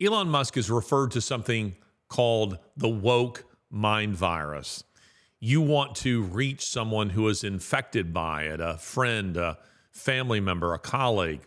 [0.00, 1.76] Elon Musk has referred to something
[2.08, 4.82] called the woke mind virus.
[5.38, 9.58] You want to reach someone who is infected by it, a friend, a
[9.92, 11.42] family member, a colleague.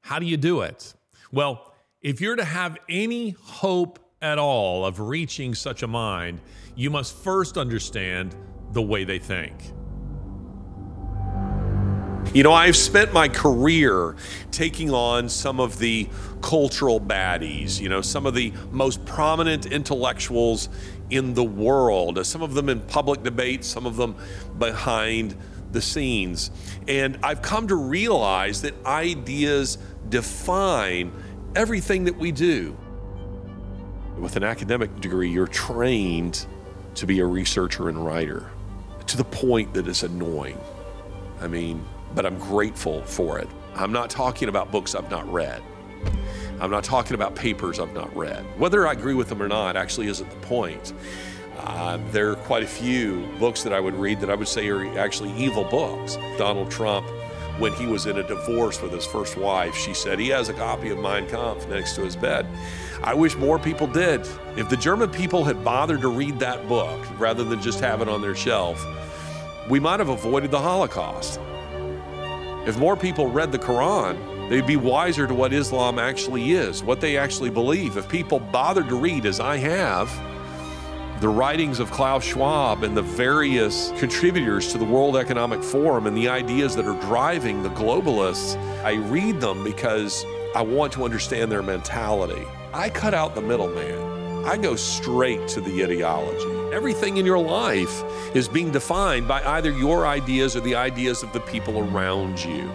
[0.00, 0.94] How do you do it?
[1.30, 6.40] Well, if you're to have any hope at all of reaching such a mind,
[6.74, 8.34] you must first understand
[8.72, 9.72] the way they think.
[12.34, 14.16] You know, I've spent my career
[14.52, 16.08] taking on some of the
[16.40, 20.70] cultural baddies, you know, some of the most prominent intellectuals
[21.10, 24.16] in the world, some of them in public debate, some of them
[24.58, 25.36] behind
[25.72, 26.50] the scenes.
[26.88, 29.76] And I've come to realize that ideas
[30.08, 31.12] define
[31.54, 32.74] everything that we do.
[34.16, 36.46] With an academic degree, you're trained
[36.94, 38.50] to be a researcher and writer
[39.06, 40.58] to the point that it's annoying.
[41.38, 43.48] I mean, but I'm grateful for it.
[43.74, 45.62] I'm not talking about books I've not read.
[46.60, 48.44] I'm not talking about papers I've not read.
[48.58, 50.92] Whether I agree with them or not actually isn't the point.
[51.58, 54.68] Uh, there are quite a few books that I would read that I would say
[54.68, 56.16] are actually evil books.
[56.38, 57.06] Donald Trump,
[57.58, 60.54] when he was in a divorce with his first wife, she said he has a
[60.54, 62.46] copy of Mein Kampf next to his bed.
[63.02, 64.26] I wish more people did.
[64.56, 68.08] If the German people had bothered to read that book rather than just have it
[68.08, 68.84] on their shelf,
[69.68, 71.40] we might have avoided the Holocaust.
[72.64, 77.00] If more people read the Quran, they'd be wiser to what Islam actually is, what
[77.00, 77.96] they actually believe.
[77.96, 80.08] If people bothered to read, as I have,
[81.20, 86.16] the writings of Klaus Schwab and the various contributors to the World Economic Forum and
[86.16, 91.50] the ideas that are driving the globalists, I read them because I want to understand
[91.50, 92.46] their mentality.
[92.72, 94.11] I cut out the middleman.
[94.44, 96.74] I go straight to the ideology.
[96.74, 98.02] Everything in your life
[98.34, 102.68] is being defined by either your ideas or the ideas of the people around you.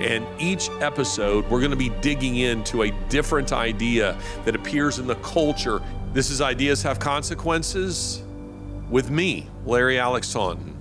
[0.00, 5.06] And each episode, we're going to be digging into a different idea that appears in
[5.06, 5.80] the culture.
[6.12, 8.22] This is Ideas Have Consequences
[8.90, 10.73] with me, Larry Alex Taunton.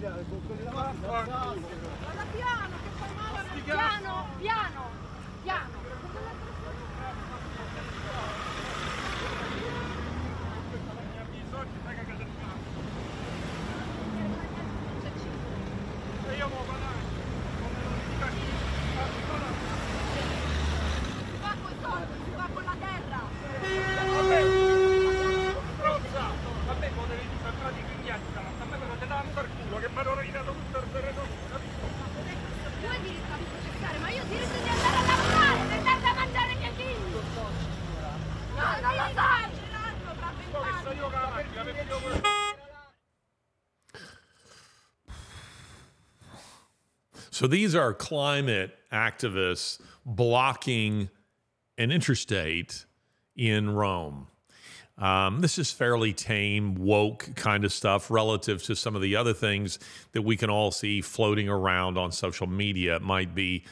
[0.00, 0.10] cioè,
[2.32, 4.23] piano, che fai male al piano!
[47.44, 51.10] So these are climate activists blocking
[51.76, 52.86] an interstate
[53.36, 54.28] in Rome.
[54.96, 59.34] Um, this is fairly tame, woke kind of stuff relative to some of the other
[59.34, 59.78] things
[60.12, 62.96] that we can all see floating around on social media.
[62.96, 63.64] It might be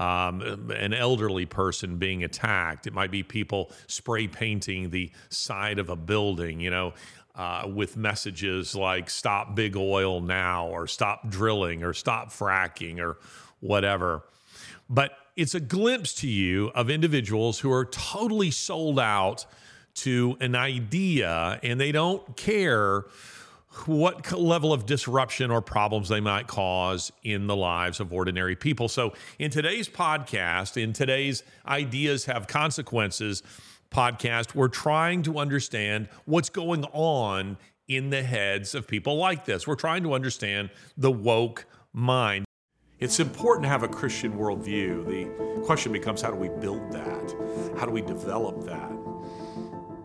[0.00, 2.88] um, an elderly person being attacked.
[2.88, 6.94] It might be people spray painting the side of a building, you know,
[7.34, 13.18] uh, with messages like stop big oil now, or stop drilling, or stop fracking, or
[13.60, 14.22] whatever.
[14.88, 19.46] But it's a glimpse to you of individuals who are totally sold out
[19.94, 23.04] to an idea and they don't care
[23.86, 28.88] what level of disruption or problems they might cause in the lives of ordinary people.
[28.88, 33.42] So, in today's podcast, in today's Ideas Have Consequences
[33.90, 37.56] podcast, we're trying to understand what's going on
[37.88, 39.66] in the heads of people like this.
[39.66, 42.44] We're trying to understand the woke mind.
[43.00, 45.06] It's important to have a Christian worldview.
[45.06, 47.34] The question becomes how do we build that?
[47.78, 48.92] How do we develop that?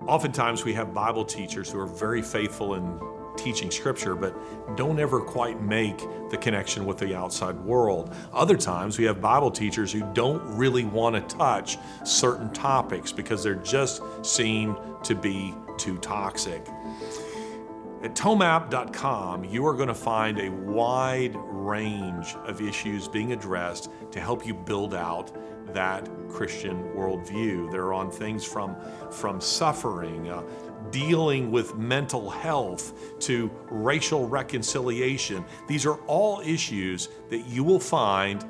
[0.07, 2.99] Oftentimes, we have Bible teachers who are very faithful in
[3.37, 4.35] teaching scripture, but
[4.75, 5.97] don't ever quite make
[6.29, 8.13] the connection with the outside world.
[8.33, 13.43] Other times, we have Bible teachers who don't really want to touch certain topics because
[13.43, 16.65] they're just seem to be too toxic.
[18.03, 24.19] At tomeapp.com, you are going to find a wide range of issues being addressed to
[24.19, 25.35] help you build out
[25.73, 27.71] that Christian worldview.
[27.71, 28.75] They're on things from,
[29.09, 30.43] from suffering, uh,
[30.91, 35.43] dealing with mental health, to racial reconciliation.
[35.67, 38.45] These are all issues that you will find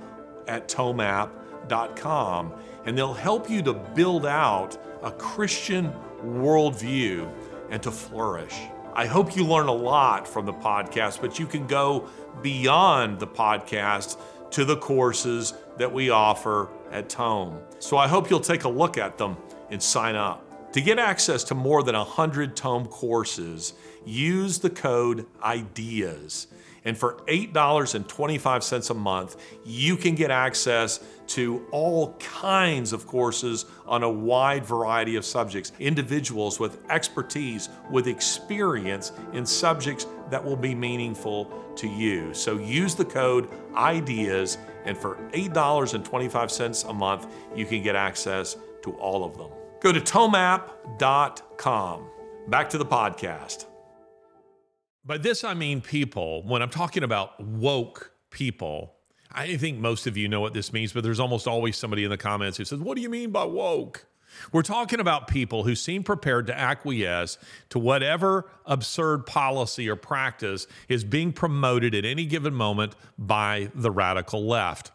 [0.47, 2.53] at tomeapp.com,
[2.85, 5.91] and they'll help you to build out a Christian
[6.23, 7.31] worldview
[7.69, 8.55] and to flourish.
[8.93, 12.07] I hope you learn a lot from the podcast, but you can go
[12.41, 14.17] beyond the podcast
[14.51, 17.59] to the courses that we offer at Tome.
[17.79, 19.35] So I hope you'll take a look at them
[19.69, 20.44] and sign up.
[20.75, 23.75] To get access to more than 100 Tome courses,
[24.05, 26.47] use the code IDEAS.
[26.83, 34.03] And for $8.25 a month, you can get access to all kinds of courses on
[34.03, 35.71] a wide variety of subjects.
[35.79, 42.33] Individuals with expertise, with experience in subjects that will be meaningful to you.
[42.33, 48.91] So use the code IDEAS, and for $8.25 a month, you can get access to
[48.95, 49.51] all of them.
[49.85, 52.09] Go to tomeapp.com.
[52.47, 53.67] Back to the podcast.
[55.05, 56.41] By this, I mean people.
[56.41, 58.95] When I'm talking about woke people,
[59.31, 62.09] I think most of you know what this means, but there's almost always somebody in
[62.09, 64.07] the comments who says, What do you mean by woke?
[64.51, 67.37] We're talking about people who seem prepared to acquiesce
[67.69, 73.91] to whatever absurd policy or practice is being promoted at any given moment by the
[73.91, 74.91] radical left.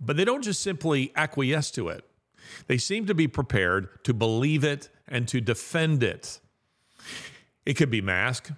[0.00, 2.06] But they don't just simply acquiesce to it,
[2.66, 6.40] they seem to be prepared to believe it and to defend it.
[7.66, 8.50] It could be mask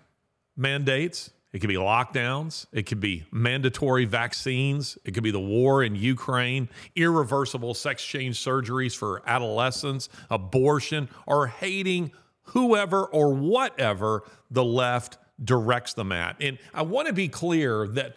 [0.56, 1.30] mandates.
[1.52, 2.66] It could be lockdowns.
[2.72, 4.98] It could be mandatory vaccines.
[5.04, 11.46] It could be the war in Ukraine, irreversible sex change surgeries for adolescents, abortion, or
[11.46, 12.12] hating
[12.42, 16.36] whoever or whatever the left directs them at.
[16.40, 18.16] And I want to be clear that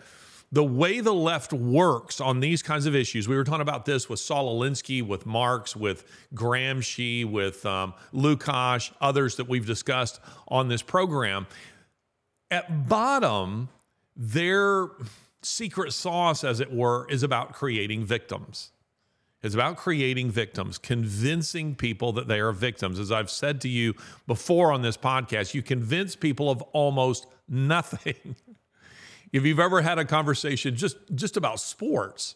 [0.51, 4.09] the way the left works on these kinds of issues, we were talking about this
[4.09, 6.03] with Saul Alinsky, with Marx, with
[6.33, 11.45] Gramsci, with um, Lukács, others that we've discussed on this program
[12.51, 13.69] at bottom,
[14.15, 14.89] their
[15.41, 18.71] secret sauce, as it were, is about creating victims.
[19.41, 22.99] It's about creating victims, convincing people that they are victims.
[22.99, 23.93] As I've said to you
[24.27, 28.35] before on this podcast, you convince people of almost nothing.
[29.31, 32.35] If you've ever had a conversation just, just about sports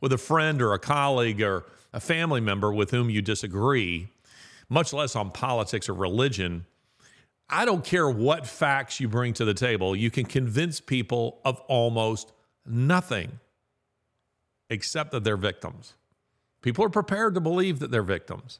[0.00, 4.08] with a friend or a colleague or a family member with whom you disagree,
[4.68, 6.66] much less on politics or religion,
[7.48, 11.60] I don't care what facts you bring to the table, you can convince people of
[11.68, 12.32] almost
[12.66, 13.38] nothing
[14.68, 15.94] except that they're victims.
[16.60, 18.58] People are prepared to believe that they're victims.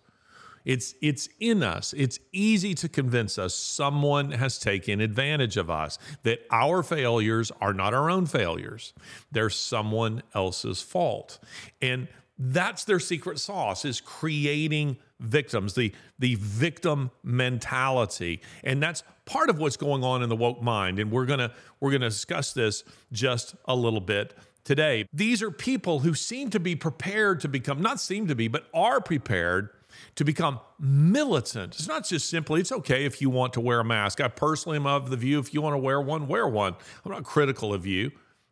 [0.67, 1.95] It's, it's in us.
[1.97, 7.73] It's easy to convince us someone has taken advantage of us, that our failures are
[7.73, 8.93] not our own failures.
[9.31, 11.39] They're someone else's fault.
[11.81, 18.43] And that's their secret sauce is creating victims, the, the victim mentality.
[18.65, 20.99] And that's part of what's going on in the woke mind.
[20.99, 24.35] And we're gonna we're gonna discuss this just a little bit
[24.65, 25.07] today.
[25.13, 28.67] These are people who seem to be prepared to become, not seem to be, but
[28.75, 29.71] are prepared
[30.17, 31.75] to become militant.
[31.75, 34.21] It's not just simply, it's okay if you want to wear a mask.
[34.21, 36.75] I personally am of the view if you want to wear one, wear one.
[37.05, 38.11] I'm not critical of you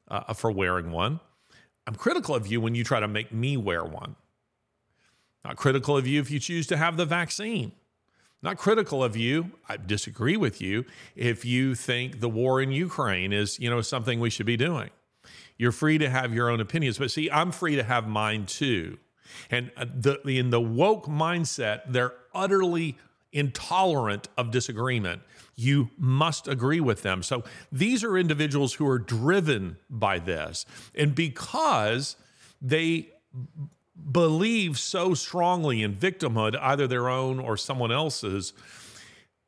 [0.08, 1.20] uh, for wearing one.
[1.86, 4.16] I'm critical of you when you try to make me wear one.
[5.44, 7.72] Not critical of you if you choose to have the vaccine.
[8.42, 9.52] Not critical of you.
[9.68, 10.84] I disagree with you
[11.16, 14.90] if you think the war in Ukraine is, you know, something we should be doing.
[15.56, 18.98] You're free to have your own opinions, but see, I'm free to have mine too.
[19.50, 22.96] And uh, the, in the woke mindset, they're utterly
[23.32, 25.22] intolerant of disagreement.
[25.56, 27.22] You must agree with them.
[27.22, 30.66] So these are individuals who are driven by this.
[30.94, 32.16] And because
[32.62, 33.08] they
[34.10, 38.52] believe so strongly in victimhood, either their own or someone else's,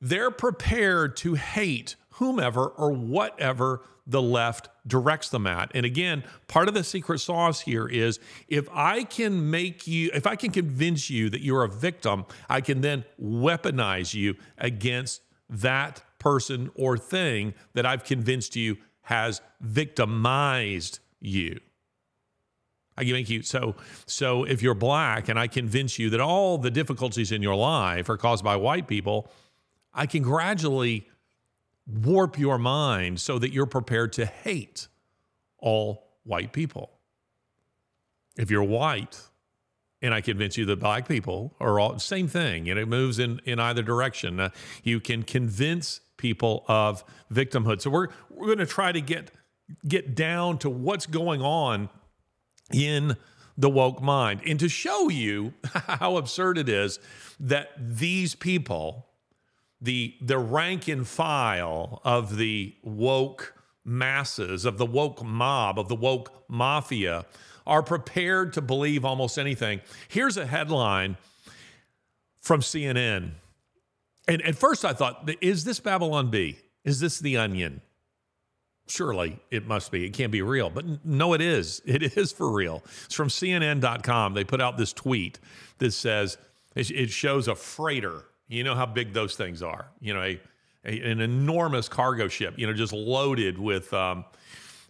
[0.01, 5.71] they're prepared to hate whomever or whatever the left directs them at.
[5.75, 10.27] And again, part of the secret sauce here is if I can make you, if
[10.27, 16.03] I can convince you that you're a victim, I can then weaponize you against that
[16.19, 21.61] person or thing that I've convinced you has victimized you.
[22.97, 23.75] I can make you so
[24.07, 28.09] so if you're black and I convince you that all the difficulties in your life
[28.09, 29.31] are caused by white people,
[29.93, 31.09] I can gradually
[31.87, 34.89] warp your mind so that you're prepared to hate
[35.59, 36.91] all white people.
[38.37, 39.21] If you're white
[40.03, 43.41] and I convince you that black people are all same thing and it moves in
[43.45, 44.51] in either direction, uh,
[44.83, 47.81] you can convince people of victimhood.
[47.81, 49.31] So we're we're going to try to get
[49.87, 51.89] get down to what's going on
[52.73, 53.17] in
[53.57, 56.99] the woke mind and to show you how absurd it is
[57.41, 59.06] that these people
[59.81, 63.55] the the rank and file of the woke
[63.85, 67.25] masses of the woke mob of the woke mafia
[67.67, 71.17] are prepared to believe almost anything here's a headline
[72.41, 73.33] from CNN
[74.29, 77.81] and at first I thought is this Babylon Bee Is this the onion?
[78.89, 80.05] Surely it must be.
[80.05, 80.71] It can't be real.
[80.71, 81.83] But no, it is.
[81.85, 82.83] It is for real.
[83.05, 84.35] It's from CNN.com.
[84.35, 85.39] They put out this tweet
[85.79, 86.39] that says
[86.75, 88.25] it shows a freighter.
[88.49, 89.89] You know how big those things are.
[90.01, 90.41] You know, a,
[90.85, 92.55] a an enormous cargo ship.
[92.57, 94.25] You know, just loaded with um,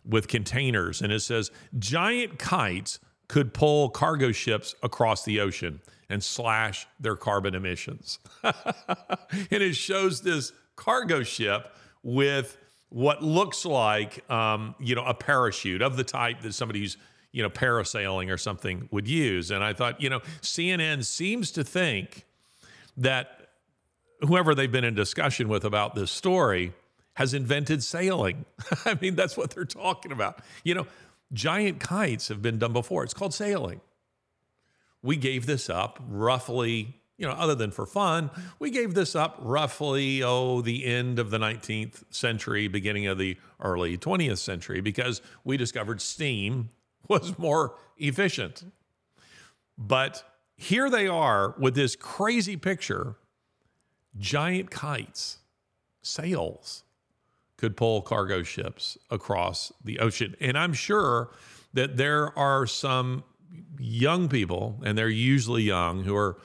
[0.05, 2.99] with containers, and it says giant kites
[3.29, 8.21] could pull cargo ships across the ocean and slash their carbon emissions.
[8.43, 8.55] and
[9.51, 12.57] it shows this cargo ship with
[12.91, 16.97] what looks like um, you know a parachute of the type that somebody who's
[17.33, 21.65] you know parasailing or something would use and i thought you know cnn seems to
[21.65, 22.25] think
[22.97, 23.46] that
[24.21, 26.73] whoever they've been in discussion with about this story
[27.15, 28.45] has invented sailing.
[28.85, 30.41] I mean that's what they're talking about.
[30.65, 30.87] You know
[31.33, 33.03] giant kites have been done before.
[33.05, 33.81] It's called sailing.
[35.03, 39.39] We gave this up roughly you know, other than for fun, we gave this up
[39.41, 45.23] roughly, oh, the end of the 19th century, beginning of the early 20th century, because
[45.43, 46.71] we discovered steam
[47.09, 48.71] was more efficient.
[49.79, 50.25] But
[50.57, 53.17] here they are with this crazy picture
[54.19, 55.39] giant kites,
[56.03, 56.83] sails
[57.57, 60.37] could pull cargo ships across the ocean.
[60.41, 61.31] And I'm sure
[61.73, 63.25] that there are some
[63.79, 66.39] young people, and they're usually young, who are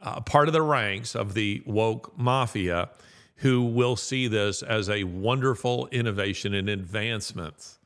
[0.00, 2.90] uh, part of the ranks of the woke mafia
[3.36, 7.76] who will see this as a wonderful innovation and advancement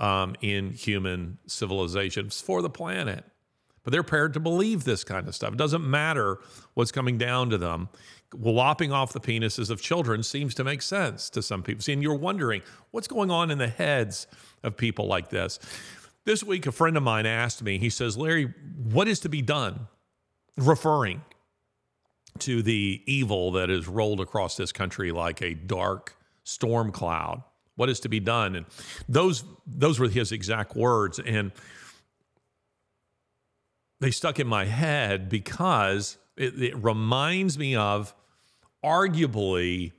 [0.00, 3.24] um, in human civilizations for the planet.
[3.84, 5.52] But they're prepared to believe this kind of stuff.
[5.52, 6.38] It doesn't matter
[6.74, 7.88] what's coming down to them.
[8.34, 11.82] Lopping off the penises of children seems to make sense to some people.
[11.82, 14.26] See, and you're wondering what's going on in the heads
[14.62, 15.58] of people like this.
[16.24, 18.52] This week, a friend of mine asked me, he says, Larry,
[18.82, 19.86] what is to be done?
[20.56, 21.22] Referring
[22.40, 27.42] to the evil that has rolled across this country like a dark storm cloud.
[27.76, 28.56] What is to be done?
[28.56, 28.66] And
[29.08, 31.52] those those were his exact words, and
[34.00, 38.14] they stuck in my head because it, it reminds me of
[38.84, 39.92] arguably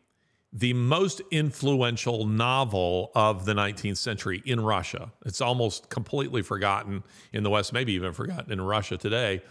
[0.53, 5.11] the most influential novel of the 19th century in Russia.
[5.25, 7.03] It's almost completely forgotten
[7.33, 9.41] in the West, maybe even forgotten in Russia today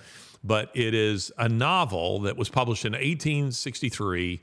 [0.46, 4.42] but it is a novel that was published in 1863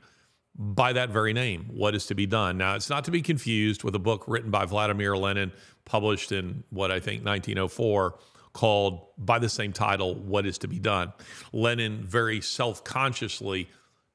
[0.56, 2.58] by that very name, What is to be Done.
[2.58, 5.50] Now, it's not to be confused with a book written by Vladimir Lenin,
[5.84, 8.18] published in what I think 1904,
[8.54, 11.12] called by the same title, What is to be Done.
[11.52, 13.68] Lenin very self consciously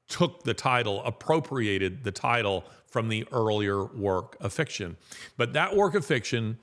[0.07, 4.97] took the title, appropriated the title from the earlier work of fiction.
[5.37, 6.57] But that work of fiction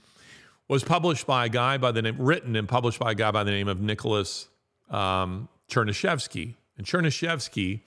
[0.68, 3.44] was published by a guy by the name, written and published by a guy by
[3.44, 4.48] the name of Nicholas
[4.90, 6.54] um, Chernyshevsky.
[6.76, 7.82] And Chernyshevsky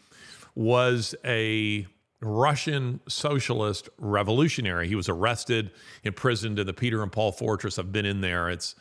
[0.56, 1.88] was a
[2.22, 4.88] Russian socialist revolutionary.
[4.88, 5.72] He was arrested,
[6.04, 7.78] imprisoned in the Peter and Paul Fortress.
[7.80, 8.50] I've been in there.
[8.50, 8.76] It's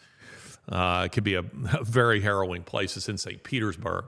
[0.69, 1.41] uh, it could be a,
[1.73, 2.97] a very harrowing place.
[2.97, 3.43] It's in St.
[3.43, 4.07] Petersburg.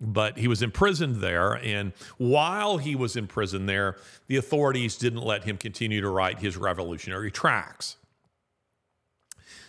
[0.00, 1.52] But he was imprisoned there.
[1.52, 3.96] And while he was in prison there,
[4.26, 7.98] the authorities didn't let him continue to write his revolutionary tracts.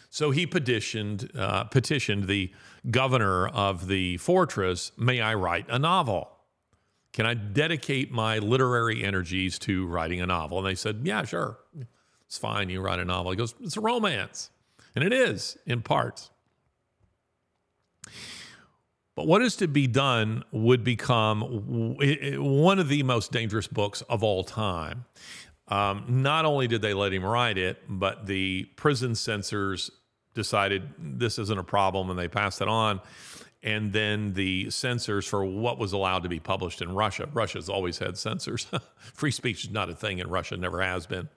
[0.09, 2.51] So he petitioned uh, petitioned the
[2.91, 6.29] governor of the fortress, "May I write a novel?
[7.13, 11.57] Can I dedicate my literary energies to writing a novel?" And they said, "Yeah, sure.
[12.27, 12.69] It's fine.
[12.69, 14.51] You write a novel." He goes, "It's a romance,"
[14.95, 16.29] and it is in parts.
[19.15, 24.23] But what is to be done would become one of the most dangerous books of
[24.23, 25.05] all time.
[25.67, 29.91] Um, not only did they let him write it, but the prison censors
[30.33, 33.01] decided this isn't a problem and they passed it on.
[33.61, 37.29] And then the censors for what was allowed to be published in Russia.
[37.31, 38.67] Russia's always had censors.
[38.97, 41.29] Free speech is not a thing in Russia, never has been.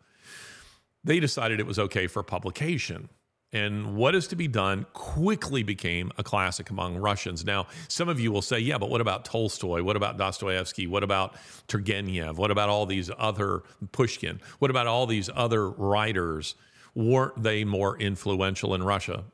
[1.04, 3.10] They decided it was okay for publication.
[3.56, 7.42] And what is to be done quickly became a classic among Russians.
[7.42, 9.82] Now, some of you will say, yeah, but what about Tolstoy?
[9.82, 10.86] What about Dostoevsky?
[10.86, 11.34] What about
[11.66, 12.36] Turgenev?
[12.36, 14.40] What about all these other, Pushkin?
[14.58, 16.54] What about all these other writers
[16.94, 19.24] weren't they more influential in Russia?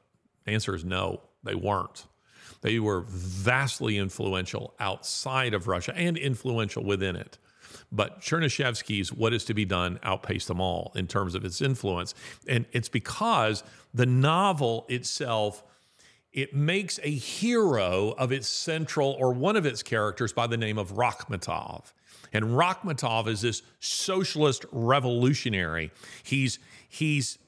[0.44, 2.04] The answer is no, they weren't.
[2.60, 7.38] They were vastly influential outside of Russia and influential within it.
[7.92, 12.14] But Chernyshevsky's What is to be Done outpaced them all in terms of its influence.
[12.48, 13.62] And it's because
[13.94, 15.62] the novel itself
[16.32, 20.78] it makes a hero of its central or one of its characters by the name
[20.78, 21.92] of Rakhmetov.
[22.32, 25.90] And Rakhmetov is this socialist revolutionary.
[26.22, 26.58] He's
[26.88, 27.38] he's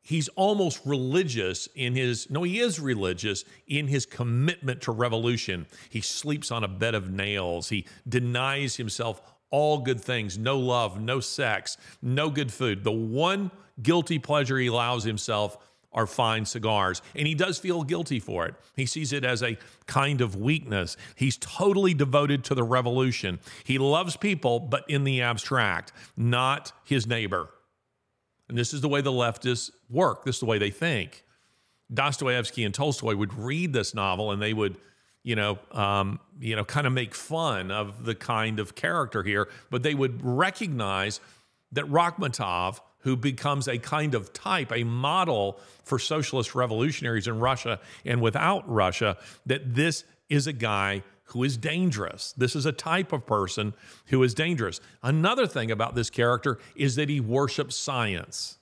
[0.00, 6.00] he's almost religious in his no he is religious in his commitment to revolution he
[6.00, 11.20] sleeps on a bed of nails he denies himself all good things, no love, no
[11.20, 12.84] sex, no good food.
[12.84, 13.50] The one
[13.82, 15.56] guilty pleasure he allows himself
[15.92, 17.00] are fine cigars.
[17.14, 18.54] And he does feel guilty for it.
[18.76, 20.96] He sees it as a kind of weakness.
[21.16, 23.38] He's totally devoted to the revolution.
[23.64, 27.48] He loves people, but in the abstract, not his neighbor.
[28.48, 31.24] And this is the way the leftists work, this is the way they think.
[31.92, 34.76] Dostoevsky and Tolstoy would read this novel and they would
[35.22, 39.48] you know, um, you know, kind of make fun of the kind of character here,
[39.70, 41.20] but they would recognize
[41.72, 47.80] that Rakhmetov, who becomes a kind of type, a model for socialist revolutionaries in Russia
[48.04, 52.32] and without Russia, that this is a guy who is dangerous.
[52.36, 53.74] This is a type of person
[54.06, 54.80] who is dangerous.
[55.02, 58.58] Another thing about this character is that he worships science.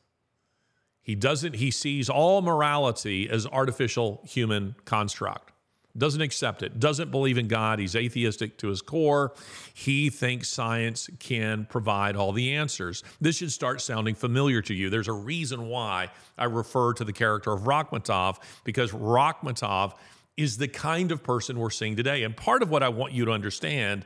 [1.00, 5.52] He doesn't, he sees all morality as artificial human construct
[5.98, 7.78] doesn't accept it, doesn't believe in God.
[7.78, 9.34] He's atheistic to his core.
[9.74, 13.02] He thinks science can provide all the answers.
[13.20, 14.90] This should start sounding familiar to you.
[14.90, 19.94] There's a reason why I refer to the character of Rakhmetov, because Rakhmetov
[20.36, 22.22] is the kind of person we're seeing today.
[22.22, 24.04] And part of what I want you to understand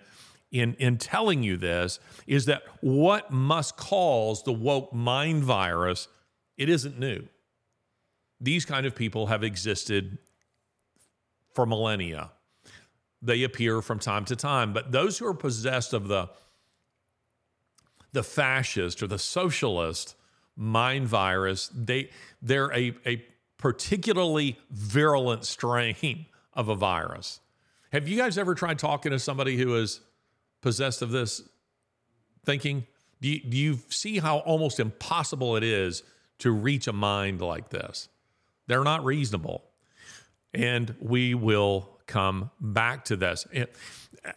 [0.53, 6.09] in, in telling you this is that what must cause the woke mind virus,
[6.57, 7.27] it isn't new.
[8.41, 10.19] These kind of people have existed
[11.55, 12.31] for millennia.
[13.23, 16.31] They appear from time to time, but those who are possessed of the
[18.13, 20.17] the fascist or the socialist
[20.57, 22.11] mind virus, they
[22.43, 23.25] they're a, a
[23.57, 27.41] particularly virulent strain of a virus.
[27.93, 30.01] Have you guys ever tried talking to somebody who is
[30.61, 31.43] possessed of this
[32.45, 32.87] thinking?
[33.21, 36.03] Do you, do you see how almost impossible it is
[36.39, 38.09] to reach a mind like this?
[38.67, 39.70] They're not reasonable
[40.55, 43.47] and we will come back to this.
[43.53, 43.69] And,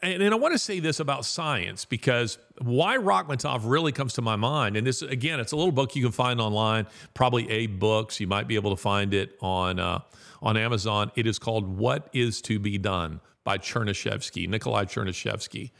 [0.01, 4.35] and, I want to say this about science because why Rakhmetov really comes to my
[4.35, 8.19] mind, and this again, it's a little book you can find online, probably a Books.
[8.19, 9.99] You might be able to find it on uh,
[10.41, 11.11] on Amazon.
[11.15, 15.71] It is called "What Is to Be Done" by Chernyshevsky, Nikolai Chernyshevsky.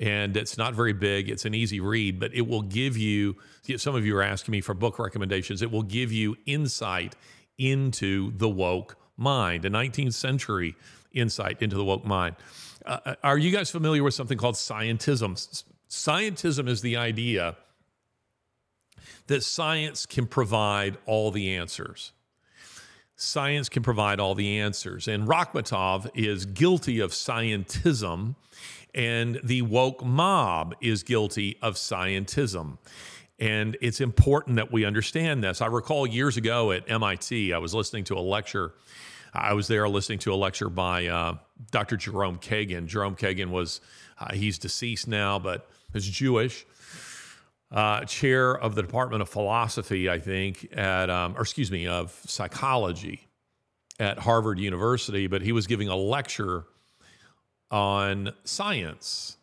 [0.00, 1.28] And it's not very big.
[1.28, 3.36] It's an easy read, but it will give you.
[3.76, 5.62] Some of you are asking me for book recommendations.
[5.62, 7.14] It will give you insight
[7.56, 10.74] into the woke mind, a 19th century
[11.12, 12.36] insight into the woke mind.
[12.84, 15.64] Uh, are you guys familiar with something called scientism?
[15.88, 17.56] Scientism is the idea
[19.26, 22.12] that science can provide all the answers.
[23.16, 25.06] Science can provide all the answers.
[25.06, 28.34] And Rakhmetov is guilty of scientism,
[28.94, 32.78] and the woke mob is guilty of scientism.
[33.38, 35.60] And it's important that we understand this.
[35.60, 38.74] I recall years ago at MIT, I was listening to a lecture.
[39.32, 41.34] I was there listening to a lecture by uh,
[41.72, 41.96] Dr.
[41.96, 42.86] Jerome Kagan.
[42.86, 43.80] Jerome Kagan was,
[44.20, 46.64] uh, he's deceased now, but is Jewish.
[47.72, 52.12] Uh, chair of the Department of Philosophy, I think, at, um, or excuse me, of
[52.24, 53.26] psychology
[53.98, 56.66] at Harvard University, but he was giving a lecture
[57.72, 59.36] on science.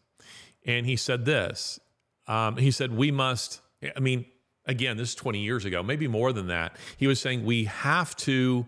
[0.66, 1.82] And he said this
[2.28, 3.62] um, he said, We must
[3.96, 4.26] I mean,
[4.66, 6.76] again, this is 20 years ago, maybe more than that.
[6.98, 8.66] He was saying we have to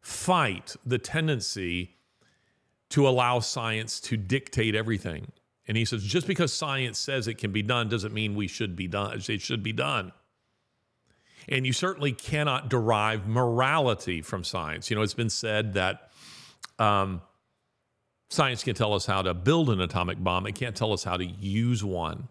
[0.00, 1.96] fight the tendency
[2.90, 5.30] to allow science to dictate everything.
[5.66, 8.74] And he says, just because science says it can be done doesn't mean we should
[8.74, 9.20] be done.
[9.28, 10.12] It should be done.
[11.48, 14.90] And you certainly cannot derive morality from science.
[14.90, 16.10] You know, it's been said that
[16.78, 17.20] um,
[18.30, 21.16] science can tell us how to build an atomic bomb, it can't tell us how
[21.16, 22.28] to use one.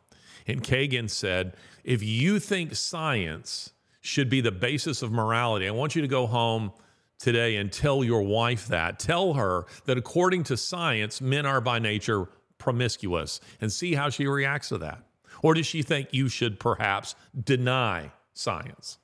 [0.47, 1.55] And Kagan said,
[1.87, 3.71] if you think science
[4.01, 6.73] should be the basis of morality, I want you to go home
[7.17, 8.99] today and tell your wife that.
[8.99, 14.27] Tell her that according to science, men are by nature promiscuous and see how she
[14.27, 15.01] reacts to that.
[15.41, 18.97] Or does she think you should perhaps deny science?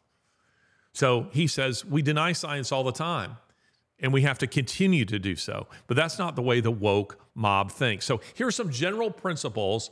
[0.91, 3.37] So he says, we deny science all the time
[3.99, 5.67] and we have to continue to do so.
[5.87, 8.03] But that's not the way the woke mob thinks.
[8.03, 9.89] So here are some general principles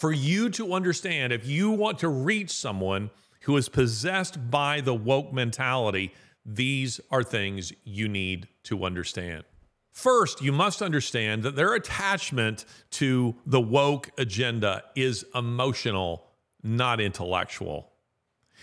[0.00, 3.10] for you to understand if you want to reach someone
[3.42, 6.10] who is possessed by the woke mentality,
[6.44, 9.44] these are things you need to understand.
[9.92, 16.24] First, you must understand that their attachment to the woke agenda is emotional,
[16.62, 17.92] not intellectual.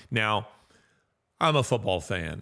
[0.10, 0.48] Now,
[1.40, 2.42] I'm a football fan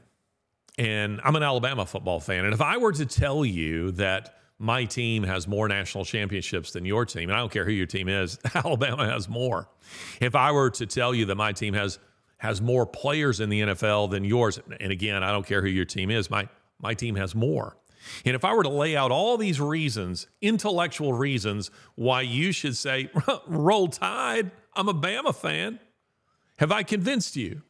[0.78, 2.46] and I'm an Alabama football fan.
[2.46, 6.86] And if I were to tell you that my team has more national championships than
[6.86, 9.70] your team, and I don't care who your team is, Alabama has more.
[10.22, 12.00] If I were to tell you that my team has
[12.38, 15.86] has more players in the NFL than yours, and again, I don't care who your
[15.86, 16.48] team is, my
[16.80, 17.78] my team has more.
[18.24, 22.78] And if I were to lay out all these reasons, intellectual reasons, why you should
[22.78, 23.10] say,
[23.48, 25.80] roll tide, I'm a Bama fan,
[26.58, 27.64] have I convinced you?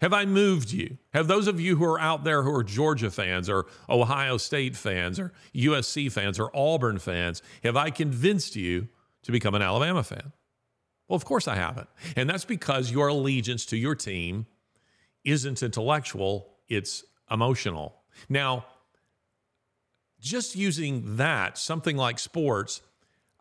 [0.00, 0.98] Have I moved you?
[1.12, 4.76] Have those of you who are out there who are Georgia fans or Ohio State
[4.76, 8.88] fans or USC fans or Auburn fans, have I convinced you
[9.22, 10.32] to become an Alabama fan?
[11.08, 11.88] Well, of course I haven't.
[12.16, 14.46] And that's because your allegiance to your team
[15.24, 17.96] isn't intellectual, it's emotional.
[18.28, 18.66] Now,
[20.20, 22.82] just using that, something like sports,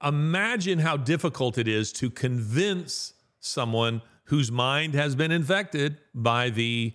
[0.04, 6.94] imagine how difficult it is to convince someone whose mind has been infected by the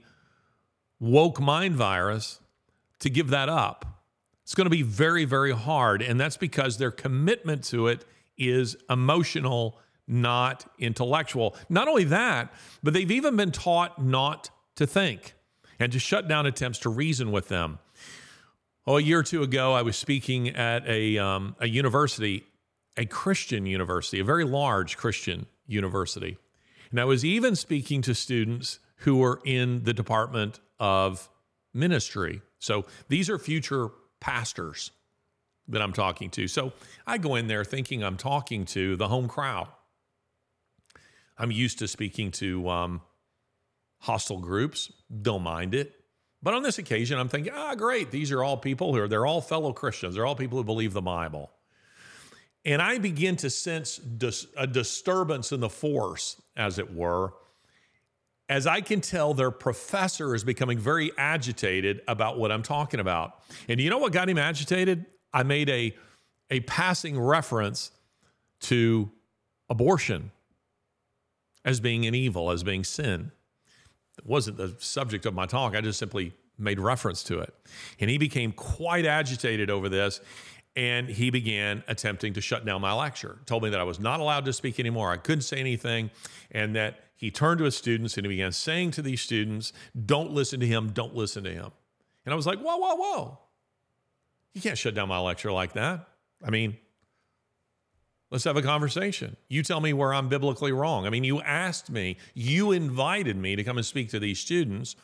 [1.00, 2.40] woke mind virus
[3.00, 3.86] to give that up.
[4.42, 6.02] It's going to be very, very hard.
[6.02, 8.04] And that's because their commitment to it
[8.36, 11.56] is emotional, not intellectual.
[11.68, 15.34] Not only that, but they've even been taught not to think
[15.78, 17.78] and to shut down attempts to reason with them.
[18.86, 22.44] Oh, a year or two ago, I was speaking at a, um, a university,
[22.96, 26.36] a Christian university, a very large Christian university.
[26.92, 31.28] And I was even speaking to students who were in the Department of
[31.74, 32.42] Ministry.
[32.58, 33.88] So these are future
[34.20, 34.92] pastors
[35.68, 36.46] that I'm talking to.
[36.46, 36.72] So
[37.06, 39.68] I go in there thinking I'm talking to the home crowd.
[41.38, 43.00] I'm used to speaking to um,
[44.00, 45.94] hostile groups, don't mind it.
[46.42, 48.10] But on this occasion, I'm thinking, ah, great.
[48.10, 50.14] These are all people who are, they're all fellow Christians.
[50.14, 51.50] They're all people who believe the Bible.
[52.64, 57.34] And I begin to sense dis- a disturbance in the force, as it were,
[58.48, 63.40] as I can tell their professor is becoming very agitated about what I'm talking about.
[63.68, 65.06] And you know what got him agitated?
[65.32, 65.96] I made a,
[66.50, 67.90] a passing reference
[68.60, 69.10] to
[69.68, 70.30] abortion
[71.64, 73.32] as being an evil, as being sin.
[74.18, 75.74] It wasn't the subject of my talk.
[75.74, 77.54] I just simply made reference to it.
[77.98, 80.20] And he became quite agitated over this.
[80.74, 83.38] And he began attempting to shut down my lecture.
[83.44, 85.10] Told me that I was not allowed to speak anymore.
[85.10, 86.10] I couldn't say anything.
[86.50, 89.72] And that he turned to his students and he began saying to these students,
[90.06, 91.70] Don't listen to him, don't listen to him.
[92.24, 93.38] And I was like, Whoa, whoa, whoa.
[94.54, 96.08] You can't shut down my lecture like that.
[96.44, 96.78] I mean,
[98.32, 99.36] Let's have a conversation.
[99.50, 101.06] You tell me where I'm biblically wrong.
[101.06, 104.96] I mean, you asked me, you invited me to come and speak to these students.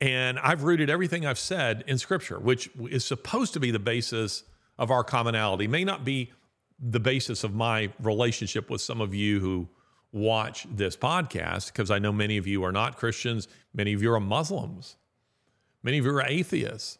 [0.00, 4.44] And I've rooted everything I've said in Scripture, which is supposed to be the basis
[4.78, 5.66] of our commonality.
[5.66, 6.32] May not be
[6.78, 9.68] the basis of my relationship with some of you who
[10.12, 14.12] watch this podcast, because I know many of you are not Christians, many of you
[14.12, 14.96] are Muslims,
[15.82, 16.98] many of you are atheists,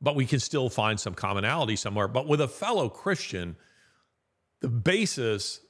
[0.00, 2.06] but we can still find some commonality somewhere.
[2.06, 3.56] But with a fellow Christian,
[4.60, 5.60] the basis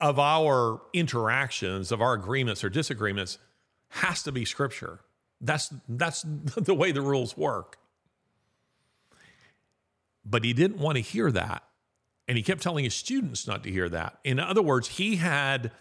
[0.00, 3.38] of our interactions, of our agreements or disagreements,
[3.88, 5.00] has to be scripture.
[5.40, 6.22] That's, that's
[6.56, 7.78] the way the rules work.
[10.24, 11.64] But he didn't want to hear that.
[12.26, 14.18] And he kept telling his students not to hear that.
[14.22, 15.72] In other words, he had,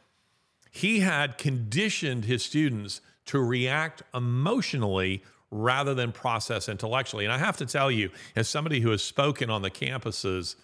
[0.72, 7.26] he had conditioned his students to react emotionally rather than process intellectually.
[7.26, 10.56] And I have to tell you, as somebody who has spoken on the campuses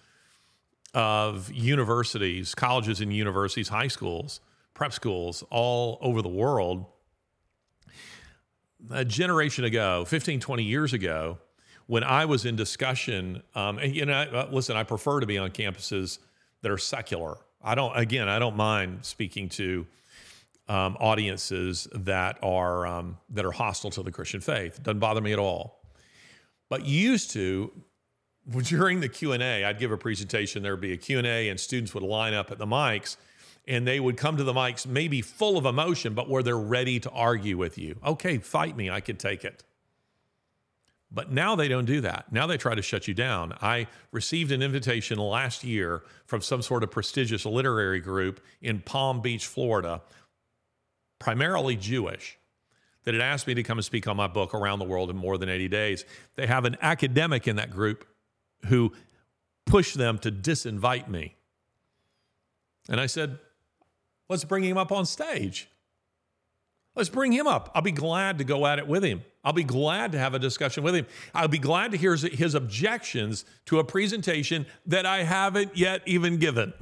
[0.94, 4.40] of universities, colleges and universities, high schools,
[4.74, 6.86] prep schools all over the world.
[8.92, 11.38] A generation ago, 15, 20 years ago,
[11.88, 15.38] when I was in discussion, um, and you know, uh, listen, I prefer to be
[15.38, 16.20] on campuses
[16.62, 17.38] that are secular.
[17.62, 19.86] I don't, again, I don't mind speaking to
[20.68, 24.78] um, audiences that are um, that are hostile to the Christian faith.
[24.78, 25.82] It doesn't bother me at all.
[26.70, 27.72] But used to,
[28.64, 32.04] during the q&a i'd give a presentation there would be a q&a and students would
[32.04, 33.16] line up at the mics
[33.68, 37.00] and they would come to the mics maybe full of emotion but where they're ready
[37.00, 37.96] to argue with you?
[38.06, 39.64] Okay fight me i can take it.
[41.12, 42.32] But now they don't do that.
[42.32, 43.54] Now they try to shut you down.
[43.62, 49.22] I received an invitation last year from some sort of prestigious literary group in palm
[49.22, 50.02] beach florida
[51.20, 52.38] primarily jewish
[53.04, 55.16] that had asked me to come and speak on my book around the world in
[55.16, 56.06] more than 80 days.
[56.36, 58.06] They have an academic in that group
[58.66, 58.94] who
[59.66, 61.36] pushed them to disinvite me.
[62.90, 63.40] And I said,
[64.34, 65.70] let's bring him up on stage.
[66.96, 67.72] Let's bring him up.
[67.76, 69.24] I'll be glad to go at it with him.
[69.44, 71.06] I'll be glad to have a discussion with him.
[71.36, 76.38] I'll be glad to hear his objections to a presentation that I haven't yet even
[76.38, 76.74] given.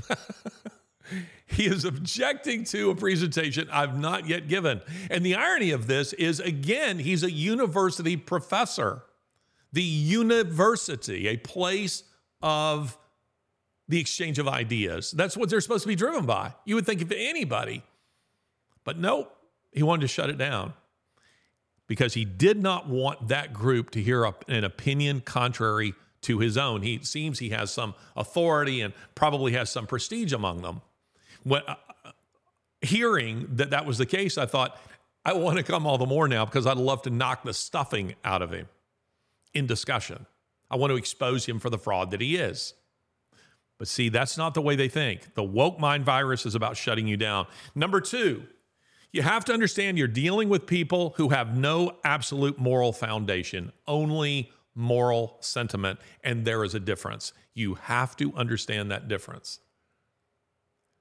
[1.45, 4.79] he is objecting to a presentation I've not yet given.
[5.09, 9.03] And the irony of this is, again, he's a university professor
[9.73, 12.03] the university, a place
[12.41, 12.97] of
[13.91, 15.12] the exchange of ideas.
[15.12, 16.54] That's what they're supposed to be driven by.
[16.63, 17.84] You would think of anybody.
[18.86, 19.36] But nope,
[19.73, 20.73] he wanted to shut it down
[21.88, 26.84] because he did not want that group to hear an opinion contrary to his own.
[26.84, 30.82] He seems he has some authority and probably has some prestige among them.
[31.43, 31.75] When, uh,
[32.82, 34.80] hearing that that was the case, I thought,
[35.25, 38.15] I want to come all the more now because I'd love to knock the stuffing
[38.23, 38.69] out of him
[39.54, 40.27] in discussion.
[40.69, 42.73] I want to expose him for the fraud that he is.
[43.81, 45.33] But see, that's not the way they think.
[45.33, 47.47] The woke mind virus is about shutting you down.
[47.73, 48.43] Number two,
[49.11, 54.51] you have to understand you're dealing with people who have no absolute moral foundation, only
[54.75, 57.33] moral sentiment, and there is a difference.
[57.55, 59.61] You have to understand that difference.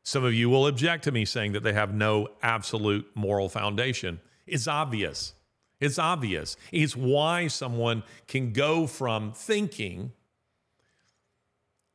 [0.03, 4.21] Some of you will object to me saying that they have no absolute moral foundation.
[4.47, 5.35] It's obvious.
[5.81, 6.57] It's obvious.
[6.73, 10.13] It's why someone can go from thinking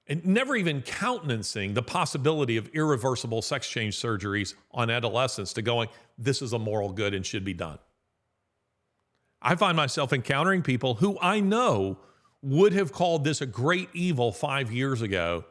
[0.08, 5.90] and never even countenancing the possibility of irreversible sex change surgeries on adolescents to going,
[6.18, 7.80] this is a moral good and should be done.
[9.42, 11.98] I find myself encountering people who I know
[12.42, 15.46] would have called this a great evil five years ago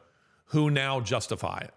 [0.47, 1.75] who now justify it.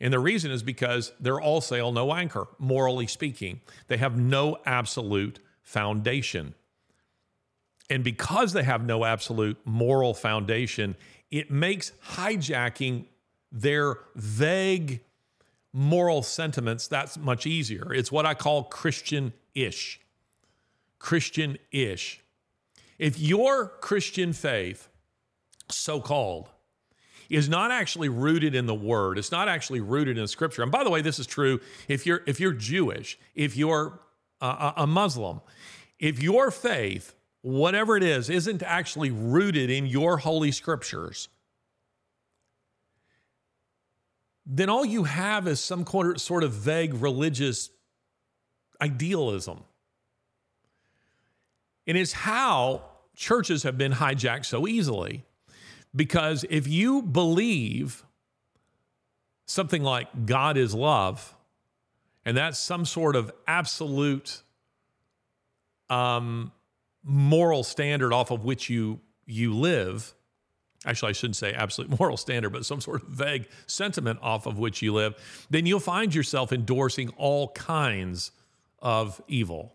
[0.00, 3.60] And the reason is because they're all sail, no anchor, morally speaking.
[3.88, 6.54] They have no absolute foundation.
[7.90, 10.96] And because they have no absolute moral foundation,
[11.30, 13.04] it makes hijacking
[13.52, 15.00] their vague
[15.72, 17.92] moral sentiments that's much easier.
[17.92, 20.00] It's what I call Christian ish.
[20.98, 22.20] Christian ish.
[22.98, 24.88] If your Christian faith,
[25.68, 26.50] so called,
[27.30, 30.62] is not actually rooted in the word, it's not actually rooted in scripture.
[30.62, 34.00] And by the way, this is true if you're if you're Jewish, if you're
[34.40, 35.40] a, a Muslim,
[35.98, 41.28] if your faith whatever it is, isn't actually rooted in your holy scriptures,
[44.46, 47.70] then all you have is some sort of vague religious
[48.80, 49.60] idealism.
[51.86, 52.82] And it's how
[53.14, 55.24] churches have been hijacked so easily.
[55.94, 58.04] Because if you believe
[59.46, 61.34] something like God is love,
[62.24, 64.42] and that's some sort of absolute
[65.88, 66.52] um,
[67.02, 70.14] moral standard off of which you you live.
[70.86, 74.58] Actually i shouldn't say absolute moral standard but some sort of vague sentiment off of
[74.58, 75.14] which you live
[75.50, 78.30] then you'll find yourself endorsing all kinds
[78.78, 79.74] of evil.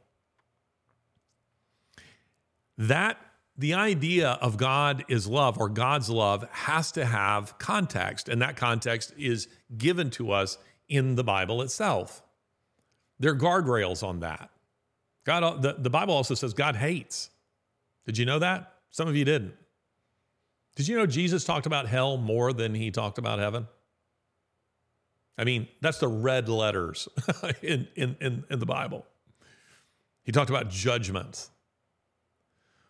[2.77, 3.17] That
[3.57, 8.57] the idea of god is love or god's love has to have context and that
[8.57, 10.57] context is given to us
[10.89, 12.23] in the bible itself.
[13.19, 14.49] There are guardrails on that
[15.25, 17.29] God, the, the Bible also says God hates.
[18.05, 18.73] Did you know that?
[18.91, 19.55] Some of you didn't.
[20.75, 23.67] Did you know Jesus talked about hell more than he talked about heaven?
[25.37, 27.07] I mean, that's the red letters
[27.61, 29.05] in, in, in, in the Bible.
[30.23, 31.49] He talked about judgment.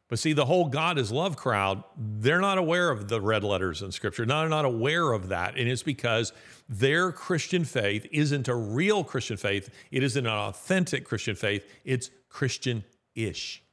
[0.07, 3.81] But see, the whole God is love crowd, they're not aware of the red letters
[3.81, 4.25] in Scripture.
[4.25, 5.57] They're not aware of that.
[5.57, 6.31] And it's because
[6.69, 12.11] their Christian faith isn't a real Christian faith, it isn't an authentic Christian faith, it's
[12.35, 12.83] Christian
[13.15, 13.63] ish.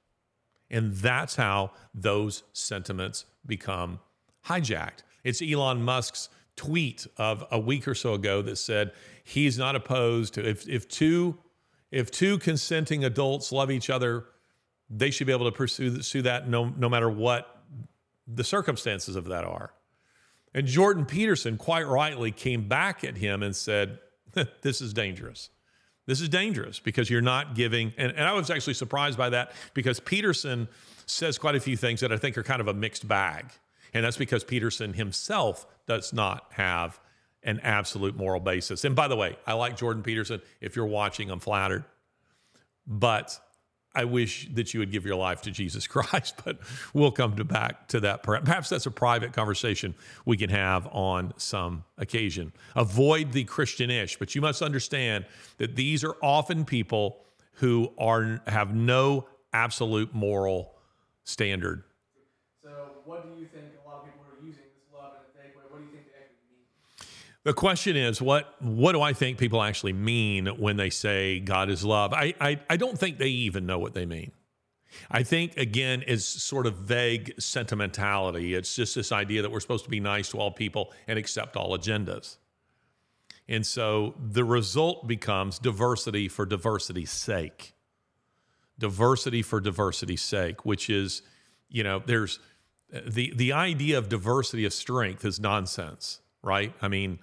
[0.71, 3.99] And that's how those sentiments become
[4.47, 5.03] hijacked.
[5.25, 8.93] It's Elon Musk's tweet of a week or so ago that said
[9.25, 11.39] he's not opposed to if, if two
[11.91, 14.27] if two consenting adults love each other
[14.89, 17.65] they should be able to pursue, pursue that no, no matter what
[18.29, 19.73] the circumstances of that are.
[20.55, 23.99] And Jordan Peterson, quite rightly, came back at him and said,
[24.63, 25.51] This is dangerous.
[26.07, 27.93] This is dangerous because you're not giving.
[27.97, 30.69] And, and I was actually surprised by that because Peterson
[31.07, 33.47] says quite a few things that I think are kind of a mixed bag.
[33.95, 36.99] And that's because Peterson himself does not have
[37.43, 38.85] an absolute moral basis.
[38.85, 40.41] And by the way, I like Jordan Peterson.
[40.61, 41.85] If you're watching, I'm flattered.
[42.87, 43.39] But
[43.95, 46.59] I wish that you would give your life to Jesus Christ, but
[46.95, 48.23] we'll come to back to that.
[48.23, 52.53] Perhaps that's a private conversation we can have on some occasion.
[52.75, 55.27] Avoid the Christianish, but you must understand
[55.59, 57.25] that these are often people
[57.57, 60.75] who are have no absolute moral
[61.25, 61.85] standard.
[62.63, 62.71] So,
[63.05, 65.57] what do you think a lot of people are using this love in a vague
[65.57, 65.63] way?
[65.69, 67.07] What do you think they actually mean?
[67.45, 71.71] The question is, what what do I think people actually mean when they say God
[71.71, 72.13] is love?
[72.13, 74.31] I, I, I don't think they even know what they mean.
[75.11, 78.55] I think, again, it's sort of vague sentimentality.
[78.55, 81.57] It's just this idea that we're supposed to be nice to all people and accept
[81.57, 82.37] all agendas.
[83.49, 87.75] And so the result becomes diversity for diversity's sake.
[88.79, 91.23] Diversity for diversity's sake, which is,
[91.69, 92.39] you know, there's
[93.07, 96.75] the the idea of diversity of strength is nonsense, right?
[96.81, 97.19] I mean,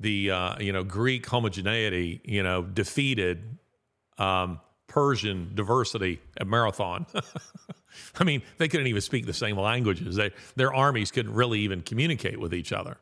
[0.00, 3.58] the uh, you know Greek homogeneity, you know, defeated
[4.18, 4.60] um,
[4.90, 7.06] Persian diversity at Marathon.
[8.18, 10.16] I mean, they couldn't even speak the same languages.
[10.16, 12.98] They, their armies couldn't really even communicate with each other.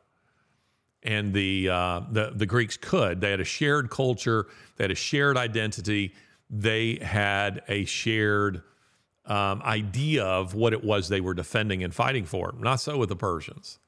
[1.01, 3.21] And the, uh, the, the Greeks could.
[3.21, 6.13] They had a shared culture, they had a shared identity,
[6.49, 8.61] they had a shared
[9.25, 12.53] um, idea of what it was they were defending and fighting for.
[12.57, 13.79] Not so with the Persians.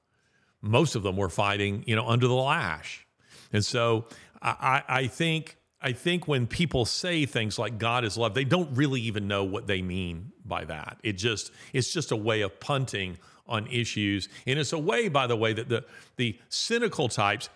[0.62, 3.06] Most of them were fighting, you know, under the lash.
[3.52, 4.06] And so
[4.42, 8.76] I, I think I think when people say things like God is love, they don't
[8.76, 10.98] really even know what they mean by that.
[11.04, 14.30] It just it's just a way of punting on issues.
[14.46, 15.86] And it's a way, by the way, that the
[16.18, 17.50] the cynical types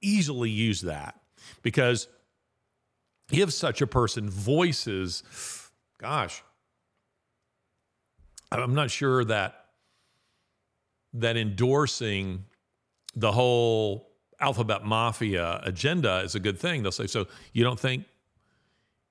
[0.00, 1.20] easily use that.
[1.62, 2.08] Because
[3.30, 5.22] if such a person voices,
[5.98, 6.42] gosh,
[8.50, 9.65] I'm not sure that
[11.20, 12.44] that endorsing
[13.14, 16.82] the whole alphabet mafia agenda is a good thing.
[16.82, 18.04] They'll say, so you don't think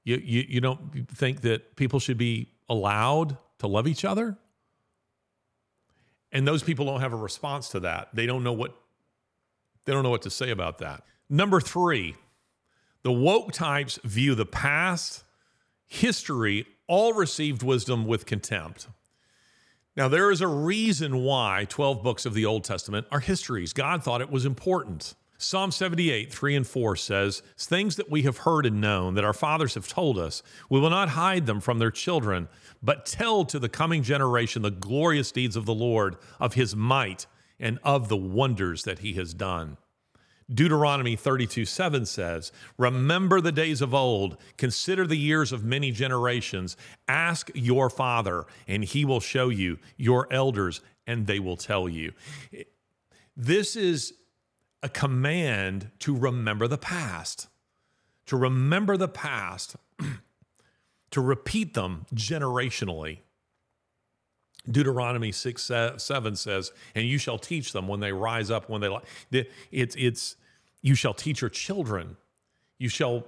[0.03, 4.37] you, you, you don't think that people should be allowed to love each other?
[6.31, 8.09] And those people don't have a response to that.
[8.13, 8.75] They don't know what
[9.85, 11.03] they don't know what to say about that.
[11.29, 12.15] Number three,
[13.03, 15.23] the woke types view the past,
[15.85, 18.87] history, all received wisdom with contempt.
[19.97, 23.71] Now, there is a reason why 12 books of the Old Testament are histories.
[23.71, 25.15] God thought it was important.
[25.38, 29.34] Psalm 78, 3 and 4 says, Things that we have heard and known, that our
[29.34, 32.49] fathers have told us, we will not hide them from their children,
[32.84, 37.25] but tell to the coming generation the glorious deeds of the Lord, of his might,
[37.58, 39.77] and of the wonders that he has done.
[40.53, 46.77] Deuteronomy 32 7 says, Remember the days of old, consider the years of many generations.
[47.08, 52.13] Ask your father, and he will show you, your elders, and they will tell you.
[53.36, 54.13] This is
[54.84, 57.47] a command to remember the past,
[58.27, 59.75] to remember the past,
[61.12, 63.19] to repeat them generationally.
[64.69, 68.88] Deuteronomy 6 7 says, and you shall teach them when they rise up, when they
[68.88, 69.01] lie.
[69.71, 70.36] It's, it's,
[70.82, 72.17] you shall teach your children.
[72.78, 73.23] You shall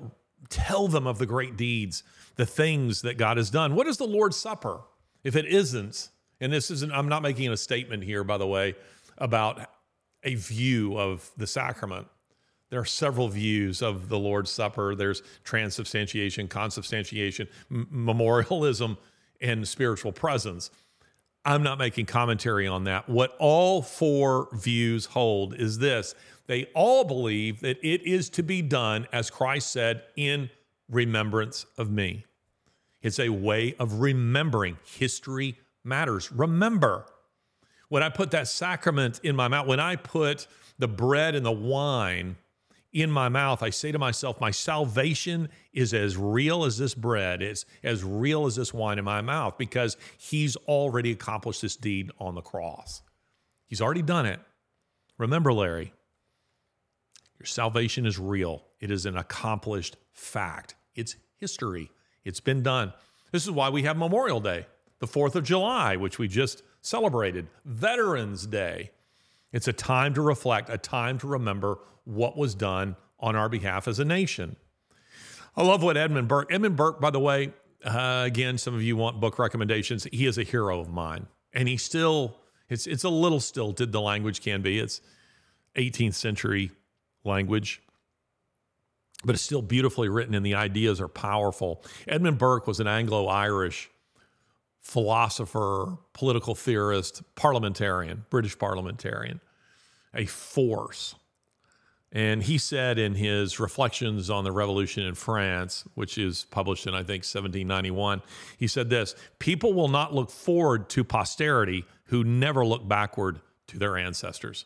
[0.49, 2.03] tell them of the great deeds,
[2.35, 3.75] the things that God has done.
[3.75, 4.81] What is the Lord's Supper?
[5.23, 8.75] If it isn't, and this isn't, I'm not making a statement here, by the way,
[9.17, 9.69] about
[10.23, 12.07] a view of the sacrament.
[12.69, 14.93] There are several views of the Lord's Supper.
[14.93, 18.97] There's transubstantiation, consubstantiation, m- memorialism,
[19.41, 20.69] and spiritual presence.
[21.47, 23.07] I'm not making commentary on that.
[23.07, 26.13] What all four views hold is this
[26.47, 30.49] they all believe that it is to be done, as Christ said, in
[30.89, 32.25] remembrance of me.
[33.01, 34.77] It's a way of remembering.
[34.85, 36.31] History matters.
[36.33, 37.05] Remember,
[37.87, 41.51] when I put that sacrament in my mouth, when I put the bread and the
[41.51, 42.35] wine
[43.03, 47.43] in my mouth, I say to myself, my salvation is as real as this bread,
[47.43, 52.09] it's as real as this wine in my mouth because he's already accomplished this deed
[52.19, 53.03] on the cross.
[53.67, 54.39] He's already done it.
[55.19, 55.93] Remember, Larry,
[57.39, 58.63] your salvation is real.
[58.79, 60.75] It is an accomplished fact.
[60.95, 61.91] It's history.
[62.23, 62.93] It's been done.
[63.31, 64.65] This is why we have Memorial Day,
[64.99, 68.89] the 4th of July, which we just celebrated, Veterans Day.
[69.51, 73.87] It's a time to reflect, a time to remember what was done on our behalf
[73.87, 74.55] as a nation.
[75.55, 78.95] I love what Edmund Burke, Edmund Burke, by the way, uh, again, some of you
[78.95, 80.05] want book recommendations.
[80.11, 81.27] He is a hero of mine.
[81.53, 82.37] And he still,
[82.69, 84.79] it's, it's a little stilted, the language can be.
[84.79, 85.01] It's
[85.75, 86.71] 18th century
[87.23, 87.81] language,
[89.23, 91.83] but it's still beautifully written and the ideas are powerful.
[92.07, 93.89] Edmund Burke was an Anglo Irish
[94.87, 99.41] philosopher, political theorist, parliamentarian, British parliamentarian,
[100.13, 101.13] a force.
[102.13, 106.93] And he said in his Reflections on the Revolution in France, which is published in,
[106.93, 108.21] I think, 1791,
[108.57, 113.77] he said this People will not look forward to posterity who never look backward to
[113.77, 114.63] their ancestors.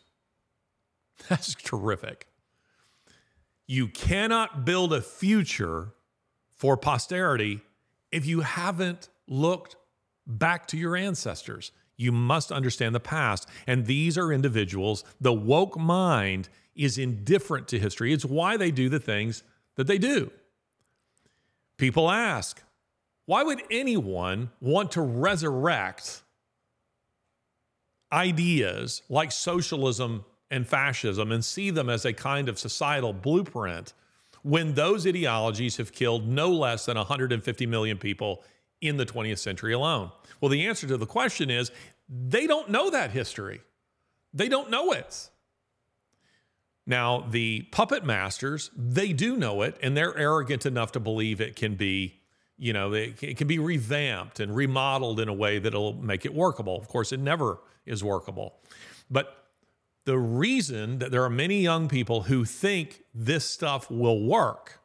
[1.28, 2.28] That's terrific.
[3.66, 5.94] You cannot build a future
[6.52, 7.62] for posterity
[8.12, 9.74] if you haven't looked
[10.26, 11.72] back to your ancestors.
[11.96, 13.48] You must understand the past.
[13.66, 18.12] And these are individuals, the woke mind is indifferent to history.
[18.12, 19.42] It's why they do the things
[19.76, 20.30] that they do.
[21.76, 22.62] People ask,
[23.26, 26.22] why would anyone want to resurrect
[28.12, 33.94] ideas like socialism and fascism and see them as a kind of societal blueprint
[34.42, 38.44] when those ideologies have killed no less than 150 million people
[38.82, 40.10] in the 20th century alone?
[40.40, 41.70] Well, the answer to the question is
[42.08, 43.62] they don't know that history.
[44.34, 45.30] They don't know it.
[46.84, 51.56] Now, the puppet masters, they do know it, and they're arrogant enough to believe it
[51.56, 52.18] can be
[52.58, 56.32] you know, it, it can be revamped and remodeled in a way that'll make it
[56.32, 56.78] workable.
[56.78, 58.54] Of course, it never is workable.
[59.10, 59.48] But
[60.04, 64.80] the reason that there are many young people who think this stuff will work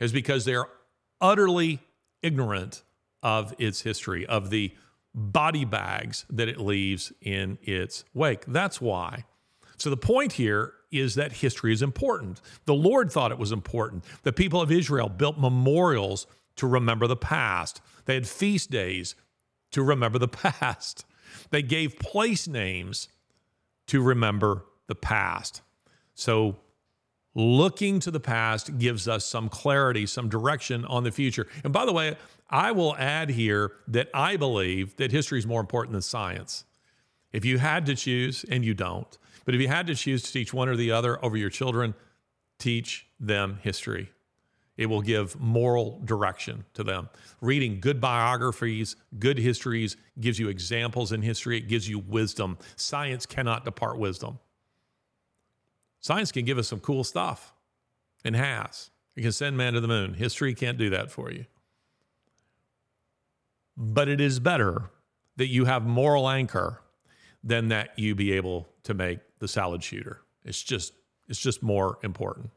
[0.00, 0.68] is because they're
[1.20, 1.80] utterly
[2.22, 2.82] ignorant
[3.22, 4.72] of its history, of the
[5.14, 8.44] body bags that it leaves in its wake.
[8.46, 9.24] That's why.
[9.76, 12.40] So the point here is that history is important.
[12.66, 14.04] The Lord thought it was important.
[14.22, 19.14] The people of Israel built memorials to remember the past, they had feast days
[19.70, 21.04] to remember the past,
[21.50, 23.08] they gave place names
[23.86, 25.62] to remember the past.
[26.14, 26.56] So
[27.34, 31.46] looking to the past gives us some clarity, some direction on the future.
[31.64, 32.16] And by the way,
[32.50, 36.64] I will add here that I believe that history is more important than science.
[37.32, 40.32] If you had to choose, and you don't, but if you had to choose to
[40.32, 41.94] teach one or the other over your children,
[42.58, 44.10] teach them history.
[44.76, 47.08] It will give moral direction to them.
[47.40, 52.58] Reading good biographies, good histories gives you examples in history, it gives you wisdom.
[52.76, 54.38] Science cannot depart wisdom.
[56.02, 57.54] Science can give us some cool stuff
[58.24, 58.90] and has.
[59.16, 60.14] It can send man to the moon.
[60.14, 61.46] History can't do that for you.
[63.76, 64.90] But it is better
[65.36, 66.80] that you have moral anchor
[67.42, 70.20] than that you be able to make the salad shooter.
[70.44, 70.92] It's just
[71.28, 72.50] it's just more important.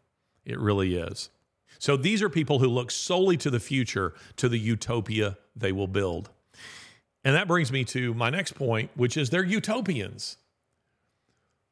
[0.43, 1.29] It really is.
[1.77, 5.87] So these are people who look solely to the future, to the utopia they will
[5.87, 6.29] build.
[7.23, 10.37] And that brings me to my next point, which is they're utopians.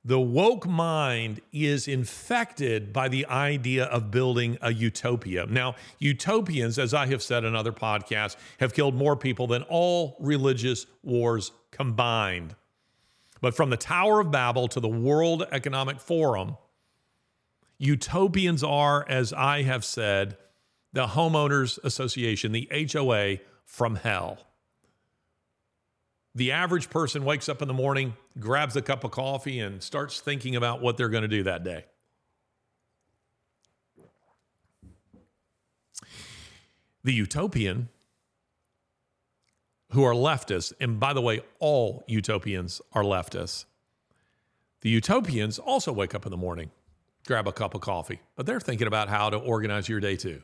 [0.06, 5.46] The woke mind is infected by the idea of building a utopia.
[5.46, 10.18] Now, utopians, as I have said in other podcasts, have killed more people than all
[10.20, 12.56] religious wars combined.
[13.40, 16.58] But from the Tower of Babel to the World Economic Forum,
[17.78, 20.36] utopians are, as I have said,
[20.92, 24.48] the Homeowners Association, the HOA from hell.
[26.36, 30.20] The average person wakes up in the morning, grabs a cup of coffee, and starts
[30.20, 31.86] thinking about what they're going to do that day.
[37.04, 37.90] The utopian,
[39.92, 43.66] who are leftists, and by the way, all utopians are leftists.
[44.82, 46.72] The utopians also wake up in the morning,
[47.28, 50.42] grab a cup of coffee, but they're thinking about how to organize your day too.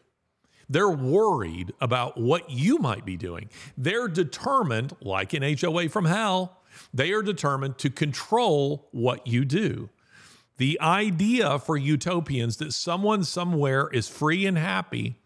[0.69, 3.49] They're worried about what you might be doing.
[3.75, 6.61] They're determined, like an HOA from hell,
[6.93, 9.89] they are determined to control what you do.
[10.57, 15.19] The idea for utopians that someone somewhere is free and happy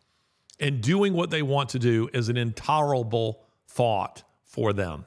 [0.60, 5.06] and doing what they want to do is an intolerable thought for them.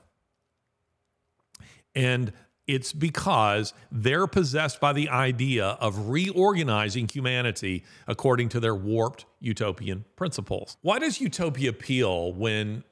[1.95, 2.33] And
[2.67, 10.05] it's because they're possessed by the idea of reorganizing humanity according to their warped utopian
[10.17, 10.77] principles.
[10.83, 12.83] Why does utopia appeal when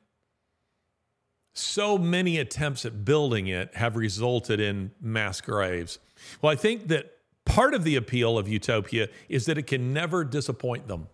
[1.54, 5.98] so many attempts at building it have resulted in mass graves?
[6.40, 7.12] Well, I think that
[7.44, 11.08] part of the appeal of utopia is that it can never disappoint them.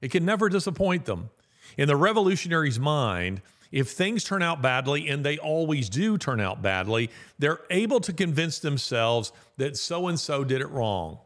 [0.00, 1.30] It can never disappoint them.
[1.76, 6.62] In the revolutionary's mind, if things turn out badly, and they always do turn out
[6.62, 11.18] badly, they're able to convince themselves that so and so did it wrong.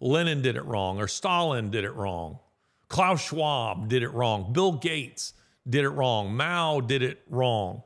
[0.00, 2.38] Lenin did it wrong, or Stalin did it wrong.
[2.88, 4.52] Klaus Schwab did it wrong.
[4.52, 5.34] Bill Gates
[5.68, 6.34] did it wrong.
[6.34, 7.82] Mao did it wrong.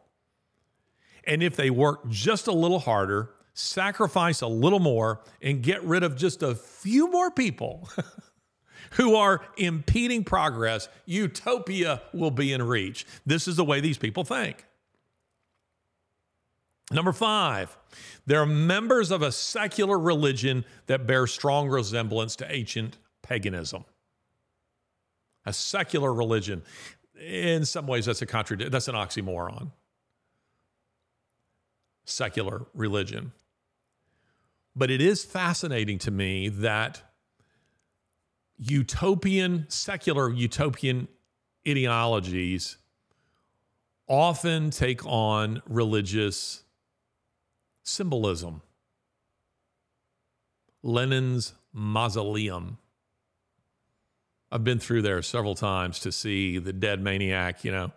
[1.27, 6.03] And if they work just a little harder, sacrifice a little more, and get rid
[6.03, 7.89] of just a few more people,
[8.95, 13.07] who are impeding progress, utopia will be in reach.
[13.27, 14.65] This is the way these people think.
[16.93, 17.77] Number five,
[18.27, 23.85] they're members of a secular religion that bears strong resemblance to ancient paganism.
[25.47, 26.63] A secular religion.
[27.21, 29.71] In some ways, that's a contradiction, that's an oxymoron.
[32.05, 33.33] Secular religion.
[34.77, 37.03] But it is fascinating to me that
[38.67, 41.09] utopian, secular utopian
[41.67, 42.77] ideologies
[44.09, 46.63] often take on religious
[47.83, 48.63] symbolism.
[50.83, 52.79] Lenin's mausoleum.
[54.53, 57.93] I've been through there several times to see the dead maniac, you know,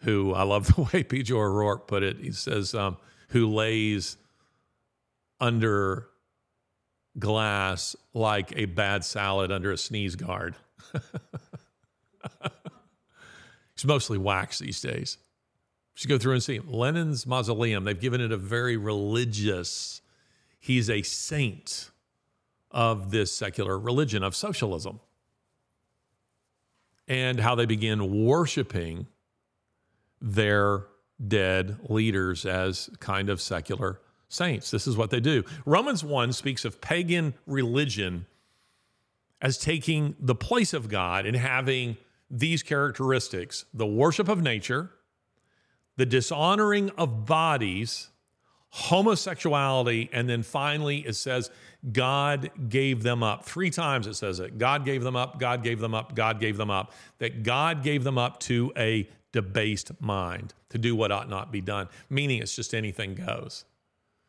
[0.00, 1.32] who I love the way P.J.
[1.32, 2.18] O'Rourke put it.
[2.18, 2.96] He says, um,
[3.28, 4.16] who lays
[5.40, 6.08] under
[7.18, 10.56] glass like a bad salad under a sneeze guard.
[13.74, 15.18] it's mostly wax these days.
[15.94, 17.84] You should go through and see Lenin's mausoleum.
[17.84, 20.02] They've given it a very religious,
[20.58, 21.90] he's a saint
[22.70, 25.00] of this secular religion of socialism.
[27.06, 29.06] and how they begin worshiping
[30.20, 30.86] their
[31.28, 34.00] dead leaders as kind of secular
[34.34, 34.70] saints.
[34.70, 35.44] This is what they do.
[35.64, 38.26] Romans 1 speaks of pagan religion
[39.40, 41.96] as taking the place of God and having
[42.30, 44.90] these characteristics the worship of nature,
[45.96, 48.08] the dishonoring of bodies,
[48.70, 51.50] homosexuality, and then finally it says
[51.92, 53.44] God gave them up.
[53.44, 56.56] Three times it says it God gave them up, God gave them up, God gave
[56.56, 56.92] them up.
[57.18, 61.60] That God gave them up to a debased mind to do what ought not be
[61.60, 63.64] done, meaning it's just anything goes.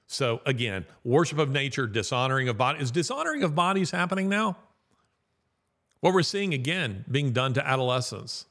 [0.07, 2.79] So again, worship of nature, dishonoring of body.
[2.79, 4.57] Is dishonoring of bodies happening now?
[5.99, 8.45] What we're seeing again being done to adolescents,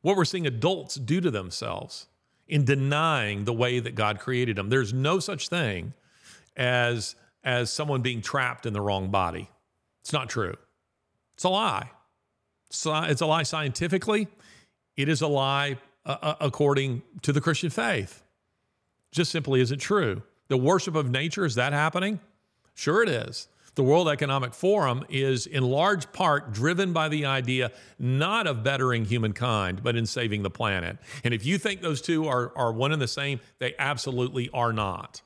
[0.00, 2.06] what we're seeing adults do to themselves
[2.48, 4.68] in denying the way that God created them.
[4.68, 5.92] There's no such thing
[6.56, 9.50] as, as someone being trapped in the wrong body.
[10.00, 10.56] It's not true.
[11.34, 11.90] It's a lie.
[12.70, 12.84] It's
[13.20, 14.28] a lie scientifically.
[14.96, 18.22] It is a lie uh, uh, according to the Christian faith.
[19.10, 20.22] Just simply isn't true.
[20.48, 22.20] The worship of nature, is that happening?
[22.74, 23.48] Sure, it is.
[23.74, 29.04] The World Economic Forum is in large part driven by the idea not of bettering
[29.04, 30.96] humankind, but in saving the planet.
[31.24, 34.72] And if you think those two are, are one and the same, they absolutely are
[34.72, 35.22] not.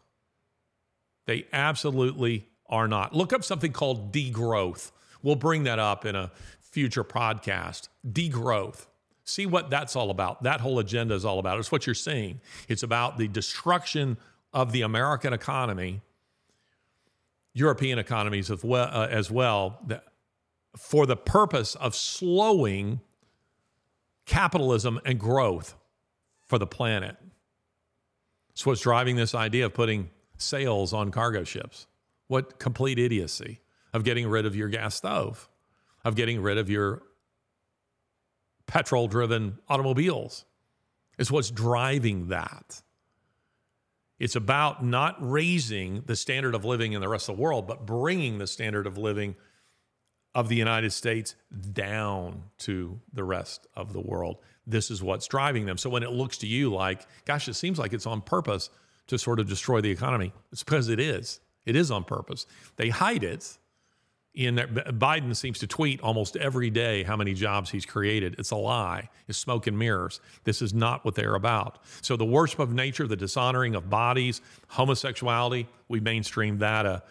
[1.27, 3.15] They absolutely are not.
[3.15, 4.93] Look up something called degrowth.
[5.23, 7.89] We'll bring that up in a future podcast.
[8.11, 8.87] Degrowth.
[9.25, 10.43] See what that's all about.
[10.45, 11.59] That whole agenda is all about.
[11.59, 12.41] It's what you're seeing.
[12.67, 14.17] It's about the destruction
[14.53, 16.01] of the American economy,
[17.53, 20.05] European economies as well, uh, as well that,
[20.77, 23.01] for the purpose of slowing
[24.27, 25.75] capitalism and growth
[26.47, 27.17] for the planet.
[28.51, 31.87] It's what's driving this idea of putting sails on cargo ships.
[32.27, 33.61] What complete idiocy
[33.93, 35.49] of getting rid of your gas stove,
[36.05, 37.03] of getting rid of your
[38.67, 40.45] petrol driven automobiles.
[41.19, 42.83] Is what's driving that.
[44.19, 47.87] It's about not raising the standard of living in the rest of the world, but
[47.87, 49.37] bringing the standard of living
[50.35, 51.35] of the United States
[51.73, 54.39] down to the rest of the world.
[54.67, 55.79] This is what's driving them.
[55.79, 58.71] So when it looks to you like, gosh, it seems like it's on purpose
[59.07, 61.41] to sort of destroy the economy, it's because it is.
[61.65, 62.47] It is on purpose.
[62.77, 63.59] They hide it
[64.35, 68.37] in there, Biden seems to tweet almost every day how many jobs he's created.
[68.39, 69.09] It's a lie.
[69.27, 70.21] It's smoke and mirrors.
[70.45, 71.79] This is not what they're about.
[72.03, 77.03] So the worship of nature, the dishonoring of bodies, homosexuality, we mainstreamed that a,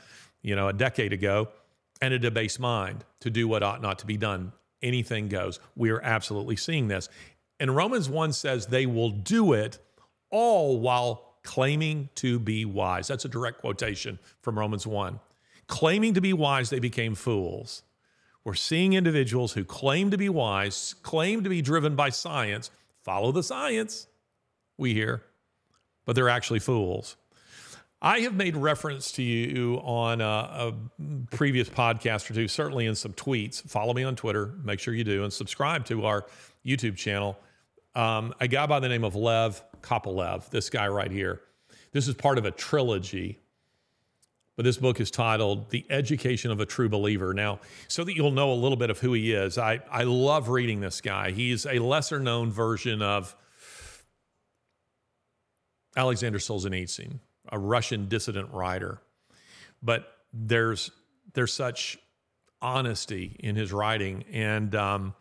[0.42, 1.50] you know, a decade ago,
[2.02, 4.54] and a debased mind to do what ought not to be done.
[4.82, 5.60] Anything goes.
[5.76, 7.10] We are absolutely seeing this.
[7.60, 9.80] And Romans 1 says they will do it
[10.30, 13.08] all while claiming to be wise.
[13.08, 15.20] That's a direct quotation from Romans 1
[15.68, 17.84] claiming to be wise, they became fools.
[18.44, 22.72] We're seeing individuals who claim to be wise, claim to be driven by science,
[23.04, 24.08] follow the science,
[24.78, 25.24] we hear,
[26.06, 27.18] but they're actually fools.
[28.02, 30.74] I have made reference to you on a, a,
[31.32, 33.68] previous podcast or two, certainly in some tweets.
[33.68, 36.26] Follow me on Twitter, make sure you do, and subscribe to our
[36.64, 37.38] YouTube channel.
[37.96, 41.42] Um, a guy by the name of Lev Kopelev, this guy right here.
[41.92, 43.40] This is part of a trilogy
[44.58, 47.32] but this book is titled The Education of a True Believer.
[47.32, 50.50] Now, so that you'll know a little bit of who he is, I, I love
[50.50, 51.30] reading this guy.
[51.30, 53.36] He's a lesser known version of
[55.96, 57.20] Alexander Solzhenitsyn,
[57.52, 59.00] a Russian dissident writer.
[59.84, 60.90] But there's,
[61.34, 62.00] there's such
[62.60, 65.14] honesty in his writing and um,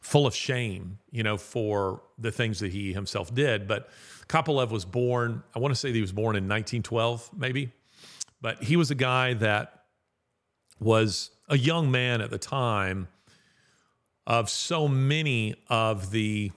[0.00, 3.68] full of shame, you know, for the things that he himself did.
[3.68, 3.90] But
[4.26, 7.72] Kopelev was born, I want to say he was born in 1912, maybe.
[8.40, 9.84] But he was a guy that
[10.80, 13.08] was a young man at the time
[14.26, 16.52] of so many of the